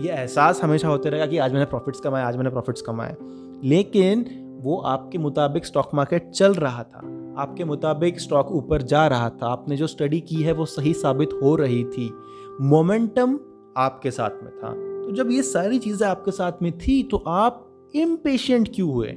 ये 0.00 0.10
एहसास 0.10 0.60
हमेशा 0.62 0.88
होते 0.88 1.10
रहेगा 1.10 1.26
कि 1.26 1.38
आज 1.38 1.52
मैंने 1.52 1.64
प्रॉफिट्स 1.66 2.00
कमाए, 2.00 2.22
आज 2.22 2.36
मैंने 2.36 2.50
प्रॉफिट्स 2.50 2.82
कमाए। 2.82 3.16
लेकिन 3.64 4.24
वो 4.60 4.76
आपके 4.76 5.18
मुताबिक 5.18 5.66
स्टॉक 5.66 5.90
मार्केट 5.94 6.30
चल 6.30 6.54
रहा 6.54 6.82
था। 6.82 6.98
आपके 7.38 7.64
मुताबिक 7.64 8.20
स्टॉक 8.20 8.52
ऊपर 8.52 8.82
जा 8.82 9.06
रहा 9.06 9.30
था। 9.30 9.46
आपने 9.46 9.76
जो 9.76 9.86
स्टडी 9.86 10.20
की 10.20 10.34
है, 10.34 10.52
वो 10.52 10.64
सही 10.64 10.92
साबित 10.92 11.30
हो 11.42 11.56
रही 11.56 11.84
थी। 11.84 12.14
मोमेंटम 12.60 13.38
आपके 13.76 14.10
साथ 14.10 14.30
में 14.30 14.52
था। 14.56 14.72
तो 14.72 15.12
जब 15.12 15.30
ये 15.30 15.42
सारी 15.42 15.78
चीज़ें 15.78 16.06
आपके 16.08 16.30
साथ 16.30 16.52
में 16.62 16.78
थी 16.78 17.02
तो 17.02 17.16
आप 17.16 17.66
इम्पेशेंट 17.94 18.68
क्यों 18.74 18.92
हुए? 18.92 19.08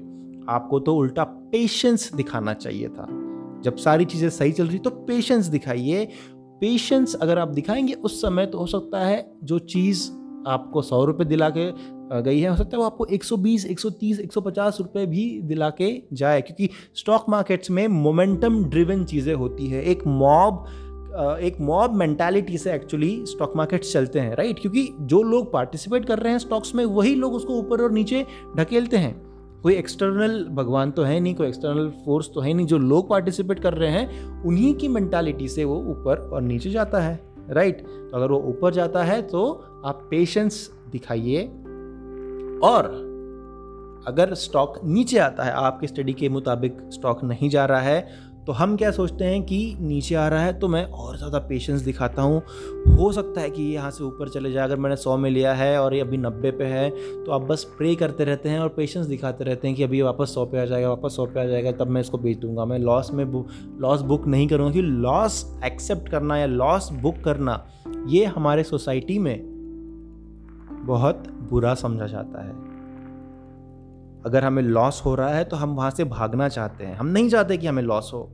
आपको 0.50 0.80
तो 0.80 0.96
उल्टा 0.96 1.24
पेशेंस 1.24 2.14
दिखाना 2.14 2.54
चाहिए 2.54 2.88
था। 2.88 3.08
जब 3.62 3.76
सारी 3.76 4.06
चीज़ें 4.06 4.30
सही 4.30 4.52
चल 4.52 4.68
रही 4.68 4.80
तो 4.80 4.90
पेशेंस 4.90 5.46
दिखाइए। 5.46 6.08
पेशेंस 6.62 7.16
अगर 7.16 7.40
आप 7.40 7.48
दिखाएँगे, 7.48 7.94
उस 7.94 8.22
समय 8.22 8.46
तो 8.46 8.58
हो 8.58 8.66
सकता 8.66 9.00
है 9.00 9.34
जो 9.44 9.60
चीज़ 9.60 10.12
आपको 10.48 10.82
सौ 10.82 11.06
रुपये 11.06 11.26
दिला 11.26 11.50
के 11.50 11.72
गई 12.12 12.40
है 12.40 12.50
हो 12.50 12.56
सकता 12.56 12.70
है 12.74 12.78
वो 12.78 12.86
आपको 12.86 13.06
120, 13.06 13.66
130, 13.66 14.20
150 14.20 14.80
रुपए 14.80 15.06
भी 15.06 15.42
दिला 15.42 15.70
के 15.70 15.92
जाए 16.14 16.42
क्योंकि 16.42 16.70
स्टॉक 16.96 17.26
मार्केट्स 17.30 17.72
में 17.72 17.88
मोमेंटम 17.88 18.64
ड्रिवन 18.66 19.04
चीज़ें 19.04 19.34
होती 19.34 19.68
है। 19.68 19.84
एक 19.84 20.08
मॉब 20.08 20.66
एक 21.42 21.60
मॉब 21.62 21.94
मेंटालिटी 21.94 22.58
से 22.58 22.74
एक्चुअली 22.74 23.26
स्टॉक 23.26 23.54
मार्केट्स 23.56 23.94
चलते 23.94 24.20
हैं 24.20 24.36
राइट 24.36 24.60
क्योंकि 24.60 24.88
जो 25.02 25.22
लोग 25.24 25.52
पार्टिसिपेट 25.54 26.06
कर 26.06 26.20
रहे 26.20 26.32
हैं 26.32 26.40
स्टॉक्स 26.40 26.76
में 26.76 26.86
वही 26.86 27.16
लोग 27.16 27.34
उसको 27.34 27.54
ऊपर 27.54 27.82
और 27.82 27.92
नीचे 27.92 28.26
ढकेलते 28.58 28.98
हैं। 28.98 29.14
कोई 29.64 29.76
एक्सटर्नल 29.76 30.44
भगवान 30.52 30.92
तो 30.92 31.04
है 31.04 31.20
नहीं 31.20 31.36
कोई 31.36 31.48
एक्सटर्नल 31.48 31.90
फोर्स 32.06 32.30
तो 32.36 32.42
है 32.42 32.54
नहीं 32.54 32.66
जो 32.66 32.78
लोग 32.78 33.10
पार्टिसिपेट 33.10 33.60
कर 33.60 33.74
रहे 33.74 33.90
हैं 33.90 34.44
उन्हीं 34.44 34.74
की 34.74 34.88
मेंटालिटी 34.88 35.48
से 35.48 35.64
वो 35.64 35.76
ऊपर 35.76 36.30
और 36.34 36.42
नीचे 36.42 36.70
जाता 36.70 37.02
है 37.02 37.20
राइट 37.50 37.82
तो 37.82 38.18
अगर 38.18 38.32
वो 38.32 38.40
ऊपर 38.40 38.74
जाता 38.74 39.04
है 39.04 39.22
तो 39.22 39.52
आप 39.86 40.08
पेशेंस 40.12 40.70
दिखाइए 40.92 41.52
और 42.64 42.92
अगर 44.08 44.34
स्टॉक 44.34 44.80
नीचे 44.86 45.18
आता 45.20 45.44
है, 45.44 45.52
आपके 45.54 45.88
स्टडी 45.88 46.14
के 46.14 46.30
मुताबिक 46.30 46.78
स्टॉक 46.94 47.24
नहीं 47.24 47.50
जा 47.50 47.66
रहा 47.66 47.82
है 47.82 48.32
तो 48.48 48.52
हम 48.52 48.76
क्या 48.78 48.90
सोचते 48.92 49.26
हैं 49.26 49.42
कि 49.44 49.58
नीचे 49.80 50.16
आ 50.16 50.28
रहा 50.28 50.44
है 50.44 50.54
तो 50.60 50.68
मैं 50.68 50.84
और 50.84 51.18
ज़्यादा 51.18 51.40
पेशेंस 51.40 51.82
दिखाता 51.82 52.22
हूँ। 52.22 52.42
हो 52.98 53.12
सकता 53.12 53.42
है 53.42 53.50
कि 53.50 53.62
ये 53.64 53.74
यहाँ 53.74 53.92
से 53.92 54.04
ऊपर 54.04 54.30
चले 54.30 54.52
जाए, 54.52 54.64
अगर 54.64 54.76
मैंने 54.76 54.96
सौ 54.96 55.16
में 55.18 55.30
लिया 55.30 55.54
है 55.54 55.78
और 55.82 55.94
ये 55.94 56.02
अभी 56.02 56.18
नब्बे 56.18 56.52
पे 56.52 56.64
है 56.66 56.90
तो 57.24 57.32
आप 57.32 57.42
बस 57.42 57.64
प्रे 57.78 57.94
करते 57.96 58.24
रहते 58.24 58.50
हैं 58.50 58.60
और 58.60 58.70
पेशेंस 58.70 59.06
दिखाते 59.06 59.44
रहते 59.44 59.68
हैं 59.68 59.78
कि 59.78 59.84
अभी 59.84 60.02
वापस 60.02 60.34
सौ 60.36 60.46
पे 60.46 60.62
आ 60.62 60.66
जाएगा, 60.66 60.90
वापस 60.90 61.16
सौ 61.16 61.26
पे 61.26 61.40
आ 61.42 61.46
जाएगा, 61.46 61.72
तब 61.74 61.88
मैं 61.88 62.02
इसको 62.02 62.18
बेच 62.18 62.38
दूँगा। 62.38 62.66
मैं 62.66 62.80
लॉस 62.80 63.12
में 63.14 63.26
लॉस 63.82 64.02
बुक 64.02 64.28
नहीं 64.28 64.48
करूँगा 64.48 64.74
कि 64.74 64.82
लॉस 64.82 65.46
एक्सेप्ट 65.66 66.10
करना 66.10 66.38
या 66.38 66.46
लॉस 66.48 66.92
बुक 66.94 67.24
करना, 67.26 67.64
ये 68.08 68.26
हमारे 68.26 68.64
सोसाइटी 68.66 69.20
में 69.20 69.53
बहुत 70.86 71.24
बुरा 71.50 71.74
समझा 71.74 72.08
जाता 72.08 72.44
है। 72.44 72.52
अगर 74.26 74.44
हमें 74.44 74.64
लॉस 74.64 75.02
हो 75.06 75.16
रहा 75.16 75.30
है 75.30 75.44
तो 75.44 75.56
हम 75.56 75.70
वहाँ 75.70 75.92
से 75.92 76.04
भागना 76.04 76.50
चाहते 76.50 76.86
हैं। 76.86 76.96
हम 76.96 77.06
नहीं 77.06 77.30
चाहते 77.30 77.58
कि 77.58 77.68
हमें 77.68 77.84
लॉस 77.84 78.12
हो। 78.14 78.32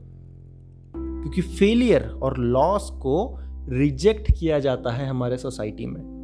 क्योंकि 0.96 1.42
फेलियर 1.42 2.08
और 2.22 2.38
लॉस 2.38 2.90
को 2.90 3.38
रिजेक्ट 3.68 4.32
किया 4.32 4.58
जाता 4.58 4.92
है 4.92 5.08
हमारे 5.08 5.36
सोसाइटी 5.36 5.86
में। 5.86 6.20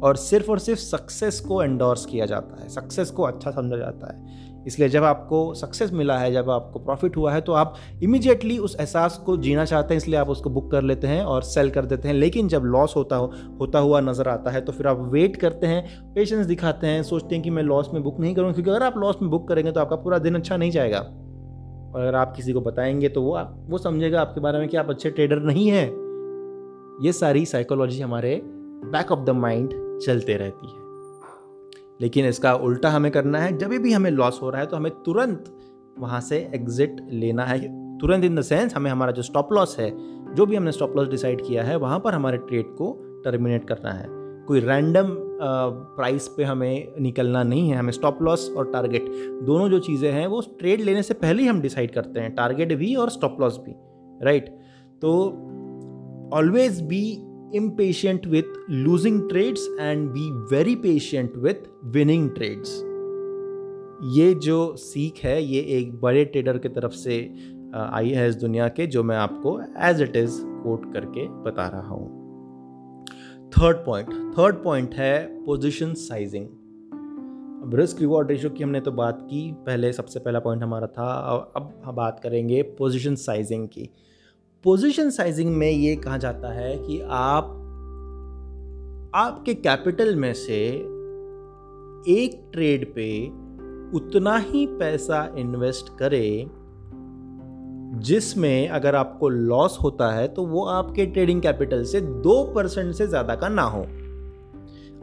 और 0.00 0.16
सिर्फ़ 0.16 0.50
और 0.50 0.58
सिर्फ़ 0.58 0.80
सक्सेस 0.80 1.40
को 1.40 1.62
एंडोर्स 1.62 2.06
किया 2.06 2.26
जाता 2.26 2.62
है। 2.62 2.68
सक्सेस 2.68 3.10
को 3.10 3.22
अच्छा 3.22 3.50
समझा 3.50 3.76
जाता 3.76 4.12
है। 4.12 4.51
इसलिए 4.66 4.88
जब 4.88 5.04
आपको 5.04 5.42
सक्सेस 5.54 5.92
मिला 5.92 6.16
है, 6.18 6.32
जब 6.32 6.50
आपको 6.50 6.78
प्रॉफिट 6.78 7.16
हुआ 7.16 7.32
है 7.32 7.40
तो 7.40 7.52
आप 7.52 7.74
इमिजिएटली 8.02 8.58
उस 8.58 8.76
एहसास 8.80 9.16
को 9.26 9.36
जीना 9.36 9.64
चाहते 9.64 9.94
हैं, 9.94 9.96
इसलिए 9.96 10.18
आप 10.18 10.28
उसको 10.28 10.50
बुक 10.50 10.70
कर 10.70 10.82
लेते 10.82 11.06
हैं 11.06 11.24
और 11.24 11.42
सेल 11.42 11.70
कर 11.70 11.84
देते 11.84 12.08
हैं। 12.08 12.14
लेकिन 12.14 12.48
जब 12.48 12.62
लॉस 12.64 12.96
होता 12.96 13.16
हो, 13.16 13.32
होता 13.60 13.78
हुआ 13.78 14.00
नज़र 14.00 14.28
आता 14.28 14.50
है 14.50 14.60
तो 14.60 14.72
फिर 14.72 14.86
आप 14.86 15.00
वेट 15.12 15.36
करते 15.36 15.66
हैं 15.66 16.12
पेशेंस 16.14 16.46
दिखाते 16.46 16.86
हैं, 16.86 17.02
सोचते 17.02 17.34
हैं 17.34 17.44
कि 17.44 17.50
मैं 17.50 17.62
लॉस 17.62 17.90
में 17.94 18.02
बुक 18.02 18.20
नहीं 18.20 18.34
करूँगा। 18.34 18.52
क्योंकि 18.52 18.70
अगर 18.70 18.82
आप 18.82 18.98
लॉस 18.98 19.16
में 19.22 19.30
बुक 19.30 19.48
करेंगे 19.48 19.72
तो 19.72 19.80
आपका 19.80 19.96
पूरा 19.96 20.18
दिन 20.18 20.34
अच्छा 20.34 20.56
नहीं 20.56 20.70
जाएगा। 20.70 20.98
और 20.98 22.00
अगर 22.00 22.14
आप 22.14 22.32
किसी 22.36 22.52
को 22.52 22.60
बताएँगे 22.60 23.08
तो 23.08 23.22
वो 23.22 23.34
आप, 23.34 23.56
वो 23.68 23.78
समझेगा 23.78 24.20
आपके 24.20 24.40
बारे 24.40 24.58
में 24.58 24.68
कि 24.68 24.76
आप 24.76 24.90
अच्छे 24.90 25.10
ट्रेडर 25.10 25.40
नहीं 25.42 25.68
हैं। 25.68 25.88
ये 27.04 27.12
सारी 27.12 27.44
साइकोलॉजी 27.46 28.00
हमारे 28.00 28.40
बैक 28.44 29.12
ऑफ़ 29.12 29.20
द 29.20 29.30
माइंड 29.30 29.74
चलते 30.02 30.36
रहती 30.36 30.66
है। 30.66 30.81
लेकिन 32.02 32.26
इसका 32.26 32.54
उल्टा 32.56 32.90
हमें 32.90 33.10
करना 33.12 33.38
है। 33.38 33.56
जब 33.58 33.70
भी 33.72 33.92
हमें 33.92 34.10
लॉस 34.10 34.38
हो 34.42 34.50
रहा 34.50 34.60
है 34.60 34.66
तो 34.66 34.76
हमें 34.76 34.92
तुरंत 35.04 35.52
वहाँ 35.98 36.20
से 36.20 36.38
एग्जिट 36.54 37.00
लेना 37.10 37.44
है। 37.44 37.58
तुरंत 37.98 38.24
इन 38.24 38.36
द 38.36 38.42
सेंस 38.42 38.74
हमें 38.74 38.90
हमारा 38.90 39.12
जो 39.12 39.22
स्टॉप 39.22 39.52
लॉस 39.52 39.76
है, 39.78 39.90
जो 40.34 40.46
भी 40.46 40.56
हमने 40.56 40.72
स्टॉप 40.72 40.96
लॉस 40.96 41.08
डिसाइड 41.08 41.44
किया 41.46 41.62
है, 41.62 41.76
वहाँ 41.76 41.98
पर 42.00 42.14
हमारे 42.14 42.38
ट्रेड 42.38 42.74
को 42.76 42.92
टर्मिनेट 43.24 43.68
करना 43.68 43.90
है। 43.90 44.06
कोई 44.46 44.60
रैंडम 44.60 45.14
प्राइस 45.96 46.26
पे 46.28 46.44
हमें 46.44 47.00
निकलना 47.00 47.42
नहीं 47.42 47.68
है। 47.70 47.76
हमें 47.76 47.92
स्टॉप 47.92 48.22
लॉस 48.22 48.48
और 48.50 48.70
टारगेट 48.72 49.06
दोनों 49.44 49.68
जो 49.68 49.78
चीज़ें 49.80 50.10
हैं, 50.12 50.26
वो 50.26 50.40
ट्रेड 50.60 50.80
लेने 50.80 51.02
से 51.02 51.14
पहले 51.14 51.42
ही 51.42 51.48
हम 51.48 51.60
डिसाइड 51.60 51.90
करते 51.90 52.20
हैं। 52.20 52.34
टारगेट 52.34 52.72
भी 52.72 52.94
और 52.94 53.10
स्टॉप 53.10 53.40
लॉस 53.40 53.58
भी 53.58 53.74
राइट 54.24 54.48
तो 55.02 55.12
always 56.34 56.80
be 56.82 57.04
impatient 57.54 58.26
with 58.26 58.46
losing 58.68 59.16
trades 59.28 59.62
and 59.80 60.12
be 60.12 60.24
very 60.50 60.74
patient 60.76 61.36
with 61.46 61.66
winning 61.94 62.28
trades. 62.36 62.70
ये 64.16 64.32
जो 64.44 64.74
सीख 64.76 65.18
है, 65.24 65.42
ये 65.44 65.60
एक 65.78 66.00
बड़े 66.00 66.24
ट्रेडर 66.24 66.58
की 66.58 66.68
तरफ़ 66.68 66.92
से 66.92 67.18
आई 67.74 68.10
है 68.10 68.28
इस 68.28 68.34
दुनिया 68.36 68.68
के, 68.68 68.86
जो 68.86 69.02
मैं 69.02 69.16
आपको 69.16 69.60
एज 69.88 70.02
इट 70.02 70.16
इज़ 70.16 70.40
कोट 70.62 70.92
करके 70.92 71.26
बता 71.42 71.66
रहा 71.68 71.88
हूँ। 71.88 72.06
थर्ड 73.56 73.76
पॉइंट 73.86 74.08
थर्ड 74.38 74.62
पॉइंट 74.64 74.94
है 74.94 75.44
पोजिशन 75.44 75.94
साइजिंग 75.94 76.46
अब 77.64 77.74
रिस्क 77.74 78.00
रिवॉर्ड 78.00 78.30
रेशो 78.30 78.50
की 78.50 78.62
हमने 78.62 78.80
तो 78.80 78.92
बात 78.92 79.18
की, 79.22 79.52
पहले 79.66 79.92
सबसे 79.92 80.20
पहला 80.20 80.38
पॉइंट 80.40 80.62
हमारा 80.62 80.86
था, 80.86 81.12
अब 81.54 81.82
हम 81.84 81.94
बात 81.96 82.20
करेंगे 82.22 82.62
पोजिशन 82.78 83.14
साइजिंग 83.14 83.68
की। 83.68 83.88
पोजीशन 84.64 85.08
साइजिंग 85.10 85.54
में 85.56 85.70
ये 85.70 85.94
कहा 85.96 86.16
जाता 86.16 86.52
है 86.52 86.76
कि 86.78 87.00
आप, 87.10 87.44
आपके 89.14 89.54
कैपिटल 89.54 90.14
में 90.16 90.32
से 90.34 90.58
एक 92.12 92.50
ट्रेड 92.52 92.84
पे 92.94 93.08
उतना 93.96 94.36
ही 94.36 94.66
पैसा 94.78 95.24
इन्वेस्ट 95.38 95.88
करें, 95.98 96.50
जिसमें 98.00 98.68
अगर 98.68 98.94
आपको 98.94 99.28
लॉस 99.28 99.78
होता 99.82 100.12
है 100.12 100.28
तो 100.28 100.44
वो 100.46 100.64
आपके 100.66 101.06
ट्रेडिंग 101.06 101.42
कैपिटल 101.42 101.84
से 101.84 102.00
दो 102.00 102.42
परसेंट 102.54 102.94
से 102.94 103.06
ज़्यादा 103.06 103.34
का 103.34 103.48
ना 103.48 103.62
हो। 103.64 103.82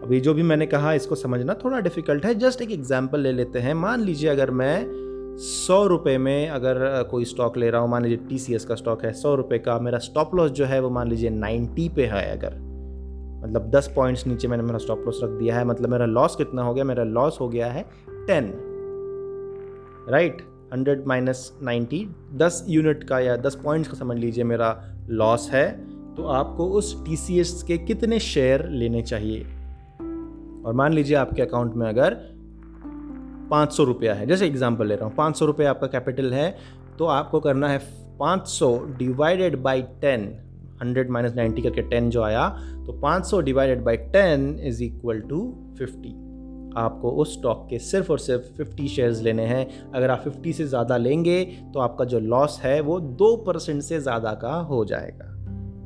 अभी 0.03 0.19
जो 0.19 0.33
भी 0.33 0.43
मैंने 0.43 0.65
कहा, 0.65 0.93
इसको 0.93 1.15
समझना 1.15 1.53
थोड़ा 1.63 1.79
डिफ़िकल्ट 1.79 2.25
है। 2.25 2.33
जस्ट 2.35 2.61
एक 2.61 2.71
एग्जांपल 2.71 3.19
ले 3.19 3.31
लेते 3.31 3.59
हैं। 3.59 3.73
मान 3.75 4.01
लीजिए 4.01 4.29
अगर 4.29 4.51
मैं 4.53 4.85
सौ 5.39 5.85
रुपये 5.87 6.17
में 6.17 6.49
अगर 6.49 7.03
कोई 7.03 7.25
स्टॉक 7.25 7.57
ले 7.57 7.69
रहा 7.69 7.81
हूँ, 7.81 7.89
मान 7.89 8.03
लीजिए 8.03 8.17
टीसीएस 8.29 8.65
का 8.65 8.75
स्टॉक 8.75 9.03
है, 9.05 9.11
सौ 9.13 9.35
रुपये 9.35 9.59
का 9.59 9.77
मेरा 9.79 9.97
स्टॉप 9.97 10.35
लॉस 10.35 10.51
जो 10.51 10.65
है 10.65 10.79
वो 10.79 10.89
मान 10.89 11.09
लीजिए 11.09 11.29
नाइन्टी 11.29 11.87
पे 11.89 12.05
है 12.05 12.23
अगर। 12.37 12.55
मतलब 13.43 13.69
दस 13.71 13.91
पॉइंट्स 13.95 14.25
नीचे 14.27 14.47
मैंने 14.47 14.63
मेरा 14.63 14.77
स्टॉप 14.77 15.03
लॉस 15.05 15.19
रख 15.23 15.29
दिया 15.29 15.57
है 15.57 15.65
मतलब 15.65 15.89
मेरा 15.89 16.05
लॉस 16.05 16.35
कितना 16.35 16.63
हो 16.63 16.73
गया, 16.73 16.83
मेरा 16.83 17.03
लॉस 17.03 17.37
हो 17.41 17.47
गया 17.49 17.67
है 17.67 17.83
ten 18.27 18.51
right 20.09 20.41
hundred 20.73 21.05
minus 21.07 21.51
ninety 21.63 22.05
दस 22.33 22.65
यूनिट 22.69 23.03
का 23.03 23.19
या 23.19 23.35
दस 23.37 23.55
पॉइंट्स 23.55 23.89
का 23.89 23.97
समझ 23.97 24.17
लीजिए 24.17 24.43
मेरा 24.43 24.71
लॉस 25.09 25.49
है 25.51 25.69
तो 26.15 26.27
आपको 26.27 26.65
उस 26.69 27.05
टीसीएस 27.05 27.63
के 27.63 27.77
कितने 27.77 28.19
शेयर 28.19 28.67
लेने 28.69 29.01
चाहिए? 29.01 29.43
और 30.65 30.73
मान 30.73 30.93
लीजिए 30.93 31.17
आपके 31.17 31.41
अकाउंट 31.41 31.75
में 31.75 31.87
अगर 31.89 32.17
पाँच 33.51 33.73
सौ 33.73 33.83
रुपया 33.83 34.13
है। 34.13 34.27
जैसे 34.27 34.47
एग्ज़ाम्पल 34.47 34.87
ले 34.87 34.95
रहा 34.95 35.05
हूँ, 35.05 35.15
पाँच 35.15 35.37
सौ 35.37 35.45
रुपया 35.45 35.69
आपका 35.69 35.87
कैपिटल 35.89 36.33
है 36.33 36.55
तो 36.99 37.05
आपको 37.07 37.39
करना 37.39 37.69
है 37.69 37.77
पाँच 38.19 38.47
सौ 38.47 38.77
divided 38.97 39.55
by 39.63 39.81
ten 40.01 40.31
hundred 40.81 41.09
minus 41.09 41.35
ninety 41.35 41.61
करके 41.61 41.81
टेन 41.81 42.09
जो 42.09 42.21
आया 42.23 42.47
तो 42.85 42.99
पाँच 43.01 43.25
सौ 43.25 43.39
divided 43.41 43.83
by 43.83 43.97
ten 44.13 44.55
is 44.63 44.83
equal 44.83 45.19
to 45.21 45.41
fifty 45.77 46.15
आपको 46.77 47.09
उस 47.11 47.33
स्टॉक 47.33 47.65
के 47.69 47.79
सिर्फ़ 47.79 48.11
और 48.11 48.19
सिर्फ़ 48.19 48.43
फिफ्टी 48.57 48.87
शेयर्स 48.87 49.21
लेने 49.21 49.45
हैं। 49.45 49.91
अगर 49.91 50.11
आप 50.11 50.19
फिफ्टी 50.19 50.53
से 50.53 50.65
ज़्यादा 50.65 50.97
लेंगे 50.97 51.43
तो 51.73 51.79
आपका 51.79 52.05
जो 52.05 52.19
लॉस 52.19 52.59
है, 52.63 52.79
वो 52.81 52.99
दो 52.99 53.35
परसेंट 53.37 53.81
से 53.83 53.99
ज़्यादा 53.99 54.33
का 54.33 54.53
हो 54.61 54.83
जाएगा। 54.85 55.25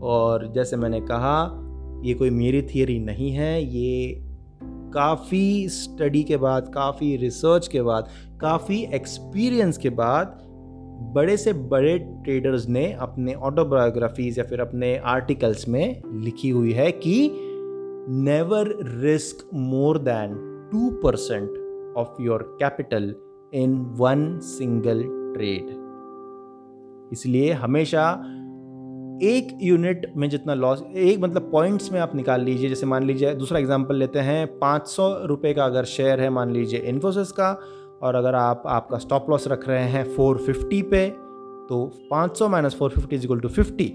और 0.03 0.51
जैसे 0.53 0.77
मैंने 0.77 1.00
कहा, 1.01 1.60
ये 2.03 2.13
कोई 2.13 2.29
मेरी 2.29 2.62
थियरी 2.63 3.00
नहीं 3.00 3.32
है, 3.32 3.63
ये 3.63 4.23
काफ़ी 4.93 5.69
स्टडी 5.69 6.23
के 6.23 6.38
बाद, 6.38 6.71
काफ़ी 6.73 7.15
रिसर्च 7.17 7.67
के 7.67 7.81
बाद, 7.81 8.09
काफ़ी 8.41 8.81
एक्सपीरियंस 8.93 9.77
के 9.77 9.89
बाद 9.89 10.39
बड़े 11.13 11.38
से 11.38 11.53
बड़े 11.53 11.97
ट्रेडर्स 12.00 12.67
ने 12.67 12.91
अपने 12.93 13.33
ऑटोबायोग्राफीज 13.33 14.38
या 14.39 14.43
फिर 14.43 14.59
अपने 14.59 14.95
आर्टिकल्स 14.97 15.67
में 15.67 16.01
लिखी 16.23 16.50
हुई 16.50 16.71
है 16.71 16.91
कि 16.91 17.15
never 18.09 18.75
risk 19.01 19.50
more 19.53 19.97
than 19.97 20.35
two 20.71 20.89
percent 21.03 21.95
of 21.97 22.21
your 22.21 22.43
capital 22.59 23.13
in 23.53 23.75
one 23.97 24.39
single 24.39 25.03
trade 25.35 25.81
इसलिए 27.13 27.51
हमेशा 27.51 28.05
एक 29.22 29.58
यूनिट 29.62 30.12
में 30.17 30.29
जितना 30.29 30.53
लॉस 30.53 30.84
एक 30.96 31.20
मतलब 31.20 31.50
पॉइंट्स 31.51 31.91
में 31.91 32.00
आप 32.00 32.15
निकाल 32.15 32.41
लीजिए, 32.41 32.70
जैसे 32.70 32.86
मान 32.86 33.03
लीजिए 33.03 33.34
दूसरा 33.36 33.60
एग्जांपल 33.60 33.96
लेते 33.96 34.20
हैं, 34.20 34.46
पाँच 34.60 34.88
सौ 34.88 35.08
रुपये 35.25 35.53
का 35.53 35.65
अगर 35.65 35.86
शेयर 35.86 36.22
है, 36.22 36.29
मान 36.29 36.51
लीजिए 36.51 36.79
इन्फोसिस 36.79 37.32
का, 37.32 37.51
और 38.01 38.15
अगर 38.15 38.36
आप, 38.36 38.63
आपका 38.65 38.98
स्टॉप 38.98 39.29
लॉस 39.29 39.48
रख 39.48 39.67
रहे 39.67 39.84
हैं 39.84 40.03
फोर 40.15 40.38
फिफ्टी 40.38 40.82
पे 40.82 41.08
तो 41.70 41.86
पाँच 42.12 42.38
सौ 42.38 42.48
minus 42.50 42.75
four 42.75 42.89
fifty 42.89 43.15
is equal 43.15 43.39
to 43.39 43.50
fifty 43.50 43.91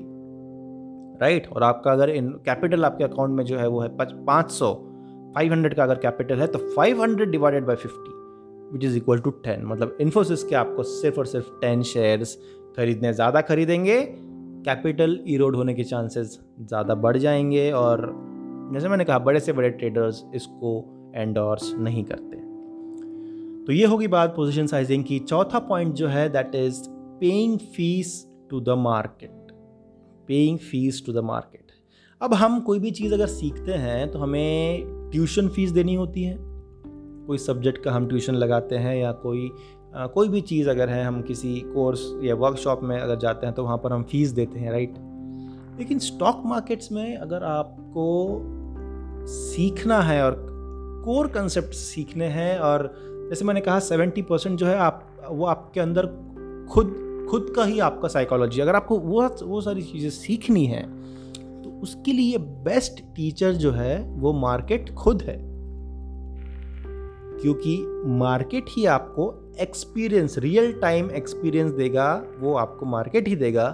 right 1.20 1.48
और 1.52 1.62
आपका 1.62 1.92
अगर 1.92 2.10
इन 2.10 2.28
कैपिटल 2.44 2.84
आपके 2.84 3.04
अकाउंट 3.04 3.36
में 3.36 3.44
जो 3.44 3.58
है, 3.58 3.68
वो 3.68 3.80
है 3.80 3.88
पाँच 3.98 4.50
सौ 4.50 4.72
फाइव 5.34 5.52
हंड्रेड 5.52 5.74
का 5.74 5.82
अगर 5.82 5.94
कैपिटल 5.94 6.40
है 6.40 6.46
तो 6.46 6.58
five 6.76 7.02
hundred 7.02 7.30
divided 7.30 7.66
by 7.66 7.76
fifty 7.76 8.16
which 8.72 8.84
is 8.84 8.96
equal 8.96 9.18
to 9.18 9.30
ten 9.44 9.64
मतलब 9.66 9.96
इन्फोसिस 10.00 10.44
के 10.44 10.54
आपको 10.54 10.82
सिर्फ़ 10.82 11.18
और 11.18 11.26
सिर्फ़ 11.26 11.50
टेन 11.60 11.82
शेयर्स 11.82 12.34
खरीदने, 12.76 13.12
ज़्यादा 13.12 13.40
खरीदेंगे 13.40 14.00
कैपिटल 14.68 15.18
इरोड 15.26 15.56
होने 15.56 15.74
के 15.74 15.84
चांसेस 15.84 16.38
ज़्यादा 16.60 16.94
बढ़ 16.94 17.16
जाएँगे 17.16 17.70
और 17.72 18.00
जैसे 18.72 18.88
मैंने 18.88 19.04
कहा, 19.04 19.18
बड़े 19.18 19.40
से 19.40 19.52
बड़े 19.52 19.70
ट्रेडर्स 19.70 20.24
इसको 20.34 21.12
एंडोर्स 21.16 21.72
नहीं 21.74 22.04
करते। 22.04 22.36
तो 23.66 23.72
ये 23.72 23.86
होगी 23.86 24.06
बात 24.08 24.34
पोजीशन 24.36 24.66
साइजिंग 24.66 25.04
की। 25.04 25.18
चौथा 25.18 25.58
पॉइंट 25.58 25.94
जो 25.94 26.08
है 26.08 26.28
that 26.28 26.54
is 26.54 26.82
paying 27.20 27.58
fees 27.58 28.12
to 28.50 28.60
the 28.60 28.68
market 28.68 29.52
paying 30.28 30.58
fees 30.58 31.02
to 31.06 31.12
the 31.12 31.24
market 31.24 31.72
अब 32.20 32.34
हम 32.34 32.60
कोई 32.60 32.78
भी 32.78 32.90
चीज़ 32.90 33.14
अगर 33.14 33.26
सीखते 33.26 33.72
हैं 33.72 34.10
तो 34.10 34.18
हमें 34.18 35.10
ट्यूशन 35.12 35.48
फ़ीस 35.48 35.70
देनी 35.70 35.94
होती 35.94 36.22
है। 36.22 36.36
कोई 37.26 37.38
सब्जेक्ट 37.38 37.82
का 37.82 37.92
हम 37.92 38.06
ट्यूशन 38.08 38.34
लगाते 38.34 38.76
हैं 38.76 38.96
या 38.96 39.12
कोई 39.12 39.50
कोई 39.94 40.28
भी 40.28 40.40
चीज़ 40.40 40.68
अगर 40.70 40.88
है, 40.88 41.04
हम 41.04 41.22
किसी 41.22 41.54
कोर्स 41.60 42.12
या 42.22 42.34
वर्कशॉप 42.34 42.80
में 42.82 42.98
अगर 43.00 43.16
जाते 43.16 43.46
हैं 43.46 43.54
तो 43.54 43.62
वहाँ 43.64 43.78
पर 43.78 43.92
हम 43.92 44.02
फ़ीस 44.02 44.30
देते 44.30 44.60
हैं, 44.60 44.70
राइट? 44.70 44.94
लेकिन 45.78 45.98
स्टॉक 45.98 46.42
मार्केट्स 46.46 46.92
में 46.92 47.16
अगर 47.16 47.44
आपको 47.44 48.06
सीखना 49.26 50.00
है 50.00 50.24
और 50.24 50.46
कोर 51.04 51.26
कंसेप्ट 51.26 51.68
सीखने 51.68 52.24
हैं 52.24 52.58
और 52.58 52.92
जैसे 53.30 53.44
मैंने 53.44 53.60
कहा, 53.60 53.78
सेवेंटी 53.78 54.22
परसेंट 54.22 54.58
जो 54.58 54.66
है 54.66 54.76
आप, 54.76 55.04
वो 55.28 55.46
आपके 55.46 55.80
अंदर 55.80 56.06
खुद 56.70 57.04
खुद 57.30 57.52
का 57.56 57.64
ही 57.64 57.78
आपका 57.78 58.08
साइकोलॉजी 58.08 58.60
अगर 58.60 58.74
आपको 58.74 58.98
वो 58.98 59.28
वो 59.42 59.60
सारी 59.60 59.82
चीज़ें 59.82 60.10
सीखनी 60.10 60.64
है 60.66 60.82
तो 61.62 61.80
उसके 61.82 62.12
लिए 62.12 62.38
बेस्ट 62.38 63.00
टीचर 63.16 63.52
जो 63.52 63.72
है, 63.72 64.10
वो 64.10 64.32
मार्केट 64.32 64.94
खुद 64.94 65.22
है। 65.22 65.38
क्योंकि 67.42 67.76
मार्केट 68.06 68.64
ही 68.68 68.84
आपको 68.86 69.26
एक्सपीरियंस 69.60 70.38
रियल 70.38 70.72
टाइम 70.80 71.10
एक्सपीरियंस 71.12 71.72
देगा, 71.72 72.14
वो 72.38 72.54
आपको 72.56 72.86
मार्केट 72.86 73.28
ही 73.28 73.36
देगा। 73.36 73.68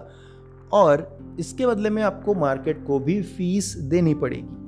और 0.72 1.06
इसके 1.40 1.66
बदले 1.66 1.90
में 1.90 2.02
आपको 2.02 2.34
मार्केट 2.34 2.84
को 2.86 2.98
भी 2.98 3.20
फ़ीस 3.22 3.74
देनी 3.90 4.14
पड़ेगी। 4.14 4.62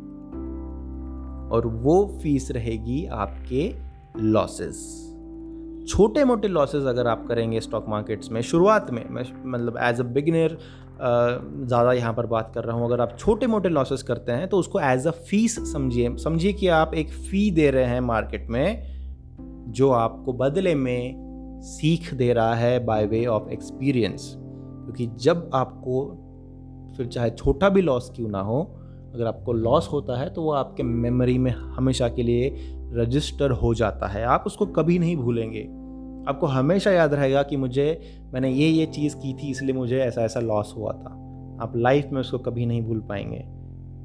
और 1.48 1.66
वो 1.82 2.04
फ़ीस 2.22 2.50
रहेगी 2.50 3.04
आपके 3.06 3.72
लॉसेस 4.22 4.78
छोटे 5.88 6.24
मोटे 6.24 6.48
लॉसेस 6.48 6.84
अगर 6.86 7.06
आप 7.06 7.24
करेंगे 7.28 7.60
स्टॉक 7.60 7.84
मार्केट्स 7.88 8.30
में, 8.30 8.40
शुरुआत 8.42 8.90
में, 8.90 9.04
मैं 9.10 9.22
मतलब 9.44 9.76
एज 9.82 10.00
अ 10.00 10.04
बिगिनर 10.04 10.56
ज़्यादा 10.98 11.92
यहाँ 11.92 12.12
पर 12.14 12.26
बात 12.26 12.50
कर 12.54 12.64
रहा 12.64 12.76
हूँ। 12.76 12.84
अगर 12.86 13.00
आप 13.00 13.16
छोटे 13.18 13.46
मोटे 13.46 13.68
लॉसेस 13.68 14.02
करते 14.02 14.32
हैं 14.32 14.48
तो 14.48 14.58
उसको 14.58 14.80
एज 14.80 15.06
अ 15.06 15.10
फ़ीस 15.10 15.58
समझिए 15.72 16.16
समझिए 16.18 16.52
कि 16.52 16.68
आप 16.68 16.94
एक 16.94 17.10
फ़ी 17.10 17.50
दे 17.50 17.70
रहे 17.70 17.84
हैं 17.84 18.00
मार्केट 18.02 18.46
में। 18.50 18.95
जो 19.68 19.90
आपको 19.90 20.32
बदले 20.32 20.74
में 20.74 21.26
सीख 21.62 22.14
दे 22.14 22.32
रहा 22.32 22.54
है 22.54 22.84
बाय 22.84 23.06
वे 23.06 23.26
ऑफ़ 23.26 23.48
एक्सपीरियंस 23.50 24.34
क्योंकि 24.38 25.06
जब 25.06 25.50
आपको 25.54 26.22
फिर 26.96 27.06
चाहे 27.06 27.30
छोटा 27.30 27.68
भी 27.68 27.82
लॉस 27.82 28.12
क्यों 28.16 28.28
ना 28.28 28.40
हो, 28.40 28.62
अगर 29.14 29.26
आपको 29.26 29.52
लॉस 29.52 29.88
होता 29.92 30.20
है 30.20 30.30
तो 30.30 30.42
वो 30.42 30.52
आपके 30.52 30.82
मेमोरी 30.82 31.38
में 31.38 31.50
हमेशा 31.50 32.08
के 32.08 32.22
लिए 32.22 32.56
रजिस्टर 32.92 33.50
हो 33.50 33.74
जाता 33.74 34.06
है। 34.06 34.24
आप 34.24 34.44
उसको 34.46 34.66
कभी 34.66 34.98
नहीं 34.98 35.16
भूलेंगे। 35.16 35.62
आपको 36.30 36.46
हमेशा 36.46 36.90
याद 36.90 37.14
रहेगा 37.14 37.42
कि 37.42 37.56
मुझे, 37.56 38.00
मैंने 38.32 38.50
ये 38.50 38.68
ये 38.68 38.86
चीज़ 38.86 39.16
की 39.16 39.34
थी, 39.34 39.50
इसलिए 39.50 39.74
मुझे 39.74 39.98
ऐसा 39.98 40.22
ऐसा 40.22 40.40
लॉस 40.40 40.74
हुआ 40.76 40.92
था। 40.92 41.10
आप 41.62 41.72
लाइफ 41.76 42.08
में 42.12 42.20
उसको 42.20 42.38
कभी 42.38 42.66
नहीं 42.66 42.82
भूल 42.82 43.00
पाएँगे। 43.00 43.55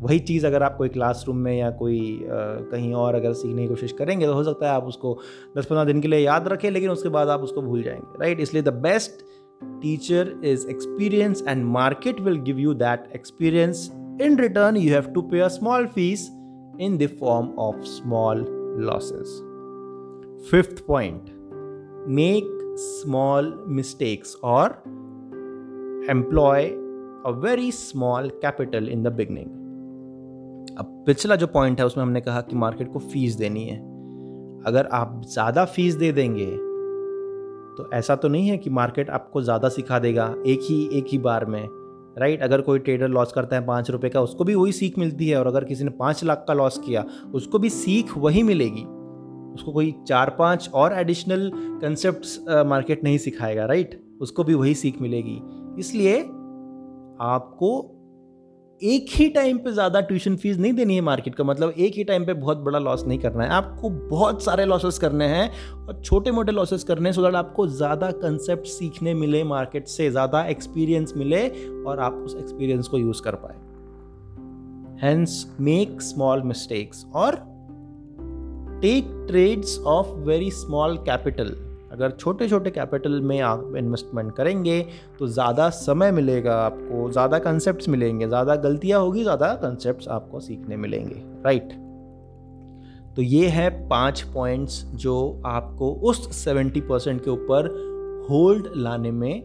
वही 0.01 0.20
चीज़ 0.20 0.46
अगर 0.48 0.63
आप 0.63 0.77
कोई 0.77 0.89
क्लासरूम 0.89 1.38
में 1.38 1.58
या 1.58 1.70
कोई 1.72 2.00
आ, 2.15 2.27
कहीं 2.72 2.93
और 2.93 3.15
अगर 3.15 3.34
सीखने 3.34 3.62
की 3.62 3.67
कोशिश 3.67 3.91
करेंगे 3.91 4.25
तो 4.25 4.34
हो 4.34 4.43
सकता 4.43 4.67
है 4.67 4.74
आप 4.74 4.84
उसको 4.84 5.17
दस 5.58 5.65
पंद्रह 5.65 5.84
दिन 5.84 6.01
के 6.01 6.08
लिए 6.08 6.20
याद 6.20 6.48
रखें 6.48 6.70
लेकिन 6.72 6.89
उसके 6.89 7.10
बाद 7.10 7.29
आप 7.29 7.41
उसको 7.41 7.62
भूल 7.62 7.84
जाएँगे 7.84 8.20
राइट 8.22 8.39
इसलिए 8.39 8.63
the 8.63 8.74
best 8.84 9.24
teacher 9.81 10.34
is 10.46 10.67
experience 10.67 11.43
and 11.48 11.65
market 11.65 12.22
will 12.22 12.39
give 12.41 12.60
you 12.60 12.74
that 12.74 13.12
experience 13.15 13.89
in 14.22 14.38
return 14.39 14.77
you 14.77 14.93
have 14.93 15.12
to 15.13 15.22
pay 15.22 15.39
a 15.39 15.48
small 15.48 15.88
fees 15.88 16.27
in 16.81 16.98
the 16.98 17.10
form 17.20 17.50
of 17.60 17.84
small 17.89 18.46
losses 18.81 19.39
fifth 20.51 20.86
point 20.86 21.29
make 22.10 22.58
small 22.79 23.53
mistakes 23.70 24.36
और 24.43 24.81
employ 26.10 26.65
a 27.25 27.31
very 27.39 27.72
small 27.72 28.29
capital 28.41 28.89
in 28.89 29.03
the 29.03 29.08
beginning 29.08 29.61
अब 30.78 31.04
पिछला 31.08 31.36
जो 31.36 31.48
point 31.48 31.80
है, 31.80 31.86
उसमें 31.86 32.04
हमने 32.04 32.22
कहा 32.22 32.42
कि 32.42 32.56
market 32.56 32.92
को 32.94 33.00
फ़ीस 33.01 33.36
देनी 33.36 33.63
है। 33.63 33.78
अगर 34.66 34.88
आप 34.94 35.22
ज़्यादा 35.25 35.66
फ़ीस 35.68 35.96
दे 35.96 36.12
देंगे 36.12 36.46
तो 37.74 37.90
ऐसा 37.94 38.16
तो 38.16 38.28
नहीं 38.28 38.48
है 38.48 38.58
कि 38.58 38.70
मार्केट 38.70 39.10
आपको 39.10 39.42
ज़्यादा 39.42 39.70
सिखा 39.70 40.00
देगा 40.00 40.34
एक 40.48 40.60
ही 40.62 40.84
एक 40.94 41.06
ही 41.08 41.18
बार 41.20 41.46
में 41.46 41.63
राइट 42.20 42.42
अगर 42.44 42.62
कोई 42.62 42.80
ट्रेडर 42.80 43.08
लॉस 43.08 43.32
करता 43.32 43.56
है 43.56 43.66
पाँच 43.66 43.90
रुपये 43.92 44.10
का, 44.10 44.22
उसको 44.22 44.44
भी 44.44 44.56
वही 44.56 44.72
सीख 44.72 44.98
मिलती 45.00 45.28
है। 45.30 45.38
और 45.40 45.48
अगर 45.48 45.63
किसी 45.63 45.84
ने 45.84 45.90
पाँच 45.92 46.24
लाख 46.24 46.44
का 46.48 46.54
लॉस 46.54 46.78
किया, 46.78 47.06
उसको 47.34 47.60
भी 47.60 47.70
सीख 47.70 48.18
वही 48.18 48.44
मिलेगी। 48.44 48.84
उसको 49.54 49.72
कोई 49.74 49.94
चार, 50.08 50.30
पाँच 50.30 50.70
और 50.74 50.94
एडिशनल 50.94 51.50
कंसेप्ट 51.82 52.66
मार्केट 52.68 53.04
नहीं 53.04 53.18
सिखाएगा 53.18 53.66
राइट 53.66 54.00
उसको 54.22 54.44
भी 54.44 54.54
वही 54.54 54.74
सीख 54.75 55.01
मिलेगी। 55.01 55.40
इसलिए 55.80 56.20
आपको 57.22 57.72
एक 58.82 59.06
ही 59.10 59.28
टाइम 59.30 59.58
पे 59.58 59.72
ज़्यादा 59.72 60.00
ट्यूशन 60.02 60.36
फ़ीस 60.36 60.58
नहीं 60.58 60.74
देनी 60.74 60.96
है 60.96 61.02
मार्केट 61.02 61.36
का। 61.36 61.44
मतलब 61.44 61.74
एक 61.78 61.96
ही 61.96 62.04
टाइम 62.04 62.26
पे 62.26 62.34
बहुत 62.34 62.58
बड़ा 62.58 62.80
लॉस 62.80 63.04
नहीं 63.08 63.20
करना 63.20 63.44
है। 63.44 63.50
आपको 63.50 63.90
बहुत 63.90 64.44
सारे 64.44 64.66
लॉसेस 64.66 64.98
करने 64.98 65.26
हैं 65.26 65.50
और 65.78 66.02
छोटे 66.02 66.32
मोटे 66.32 66.52
लॉसेस 66.52 66.84
करने 66.84 67.10
हैं 67.10 67.14
सो 67.14 67.22
दैट 67.22 67.36
आपको 67.36 67.68
ज़्यादा 67.68 68.12
कंसेप्ट 68.14 68.68
सीखने 68.68 69.14
मिले 69.14 69.44
मार्केट 69.44 69.88
से, 69.88 70.10
ज़्यादा 70.12 70.44
एक्सपीरियंस 70.46 71.14
मिले 71.18 71.48
और 71.84 72.00
आप 72.00 72.14
उस 72.26 72.36
एक्सपीरियंस 72.36 72.88
को 72.88 72.98
यूज़ 72.98 73.22
कर 73.22 73.36
पाए। 73.36 73.56
हैंस 75.02 75.46
मेक 75.60 76.02
स्मॉल 76.02 76.42
मिस्टेक्स 76.44 77.06
और 77.16 77.36
take 78.82 79.26
trades 79.28 79.80
of 79.88 80.08
very 80.20 80.52
small 80.52 80.98
capital 81.00 81.56
अगर 81.92 82.12
छोटे 82.12 82.48
छोटे 82.50 82.72
कैपिटल 82.72 83.20
में 83.22 83.40
आप 83.42 83.74
इन्वेस्टमेंट 83.78 84.36
करेंगे 84.36 84.80
तो 85.20 85.28
ज़्यादा 85.28 85.70
समय 85.70 86.12
मिलेगा 86.12 86.56
आपको, 86.56 87.10
ज़्यादा 87.12 87.40
कंसेप्ट 87.40 87.88
मिलेंगे, 87.90 88.28
ज़्यादा 88.28 88.56
गलतियाँ 88.58 89.00
होगी, 89.02 89.24
ज़्यादा 89.24 89.54
कंसेप्ट 89.56 90.08
आपको 90.10 90.40
सीखने 90.40 90.78
मिलेंगे 90.78 91.24
राइट 91.46 91.74
तो 93.16 93.22
ये 93.22 93.48
है 93.48 93.70
पाँच 93.88 94.22
पॉइंट्स 94.34 94.84
जो 94.96 95.42
आपको 95.46 95.92
उस 96.04 96.30
सेवेंटी 96.36 96.82
परसेंट 96.82 97.24
के 97.24 97.30
ऊपर 97.30 97.68
होल्ड 98.30 98.68
लाने 98.76 99.12
में 99.12 99.44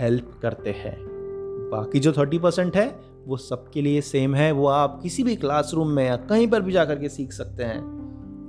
हेल्प 0.00 0.30
करते 0.42 0.70
हैं। 0.70 0.96
बाकी 1.70 2.00
जो 2.00 2.12
थर्टी 2.12 2.38
परसेंट 2.38 2.76
है, 2.76 2.86
वो 3.26 3.36
सबके 3.36 3.82
लिए 3.82 4.00
सेम 4.00 4.34
है, 4.34 4.50
वो 4.52 4.66
आप 4.66 4.98
किसी 5.02 5.22
भी 5.22 5.36
क्लासरूम 5.36 5.88
में 5.88 6.04
या 6.06 6.16
कहीं 6.28 6.48
पर 6.48 6.62
भी 6.62 6.72
जा 6.72 6.84
कर 6.84 6.98
के 6.98 7.08
सीख 7.08 7.32
सकते 7.32 7.64
हैं। 7.64 7.80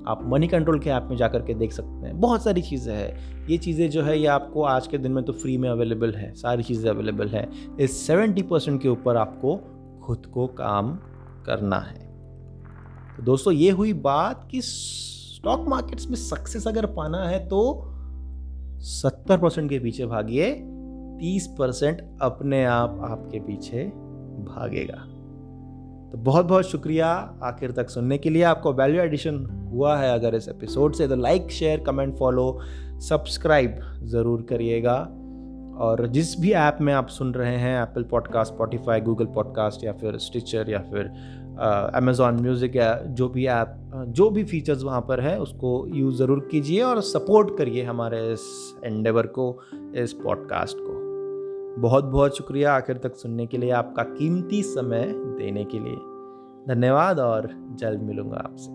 आप 0.08 0.22
मनी 0.24 0.48
कंट्रोल 0.48 0.80
के 0.80 0.90
ऐप 0.90 1.08
में 1.10 1.16
जा 1.18 1.28
करके 1.28 1.54
देख 1.54 1.72
सकते 1.72 2.08
हैं। 2.08 2.20
बहुत 2.22 2.44
सारी 2.44 2.62
चीज़ें 2.62 2.94
हैं। 2.96 3.48
ये 3.48 3.58
चीज़ें 3.58 3.90
जो 3.90 4.04
है, 4.04 4.20
ये 4.20 4.28
आपको 4.28 4.64
आज 4.64 4.88
के 4.88 4.98
दिन 4.98 5.12
में 5.12 5.24
तो 5.24 5.34
फ्री 5.34 5.58
में 5.58 5.70
अवेलेबल 5.70 6.14
है। 6.14 6.34
सारी 6.34 6.64
चीज़ें 6.64 6.90
अवेलेबल 6.90 7.28
है। 7.28 7.48
इस 7.80 7.98
सेवेंटी 8.08 8.42
परसेंट 8.42 8.82
के 8.82 8.90
ऊपर 8.90 9.18
आपको 9.18 9.56
खुद 10.06 10.26
को 10.26 10.48
काम 10.48 10.96
करना 11.46 11.80
है। 11.80 12.04
तो 13.18 13.24
दोस्तों, 13.24 13.54
ये 13.54 13.72
हुई 13.72 13.94
बात 13.94 14.48
कि 14.52 14.62
स्टॉक 14.62 15.68
मार्केट्स 15.70 16.08
में 16.08 16.16
सक्सेस 16.16 16.68
अगर 16.68 16.86
पाना 16.86 17.24
है 17.24 17.48
तो 17.48 17.62
सत्तर 18.82 19.38
परसेंट 19.38 19.70
के 19.70 19.80
पीछे 19.80 20.06
भागिए 20.06 20.52
तीस 21.20 21.48
परसेंट 21.60 22.02
अपने 22.22 22.64
आप 22.66 23.00
आपके 23.04 23.40
पीछे 23.40 23.84
भागेगा। 24.46 25.06
तो 26.12 26.18
बहुत 26.18 26.46
बहुत 26.46 26.66
शुक्रिया 26.66 27.08
आखिर 27.44 27.72
तक 27.72 27.90
सुनने 27.90 28.18
के 28.18 28.30
लिए। 28.30 28.44
आपको 28.44 28.74
वैल्यू 28.74 29.02
एडिशन 29.02 29.46
हुआ 29.72 29.98
है 29.98 30.14
अगर 30.14 30.36
इस 30.36 30.48
एपिसोड 30.50 30.94
से 30.96 31.08
तो 31.08 31.16
like 31.16 31.52
share 31.52 31.80
comment 31.80 32.16
follow 32.16 32.60
subscribe 33.10 33.80
ज़रूर 34.04 34.42
करिएगा। 34.42 34.98
और 35.76 36.06
जिस 36.08 36.40
भी 36.40 36.52
ऐप 36.52 36.78
में 36.82 36.94
आप 36.94 37.08
सुन 37.08 37.34
रहे 37.34 37.56
हैं 37.58 37.82
Apple 37.82 38.04
podcast 38.04 38.54
Spotify 38.54 39.02
Google 39.02 39.26
podcast 39.26 39.84
या 39.84 39.94
फिर 39.94 40.18
स्टिचर 40.18 40.70
या 40.70 40.80
फिर 40.92 41.12
अमेज़ॉन 41.96 42.40
म्यूज़िक 42.42 42.76
या 42.76 42.94
जो 43.10 43.28
भी 43.30 43.46
ऐप 43.48 43.82
जो 44.08 44.30
भी 44.30 44.44
फीचर्स 44.44 44.84
वहाँ 44.84 45.02
पर 45.02 45.20
है, 45.20 45.38
उसको 45.40 45.88
यूज़ 45.94 46.16
ज़रूर 46.16 46.48
कीजिए 46.52 46.82
और 46.82 47.02
सपोर्ट 47.02 47.58
करिए 47.58 47.84
हमारे 47.84 48.22
इस 48.34 48.42
एंडेवर 48.84 49.28
को, 49.28 49.48
इस 49.96 50.14
पॉडकास्ट 50.14 50.78
बहुत 51.80 52.04
बहुत 52.04 52.38
शुक्रिया 52.38 52.74
आखिर 52.74 52.98
तक 52.98 53.16
सुनने 53.16 53.48
के 53.48 53.58
लिए 53.58 53.72
आपका 53.72 54.04
कीमती 54.04 54.64
समय 54.64 55.04
देने 55.16 55.66
के 55.66 55.80
लिए। 55.80 55.96
धन्यवाद 56.76 57.20
और 57.20 57.50
जल्द 57.72 58.02
मिलूँगा 58.02 58.38
आपसे। 58.38 58.75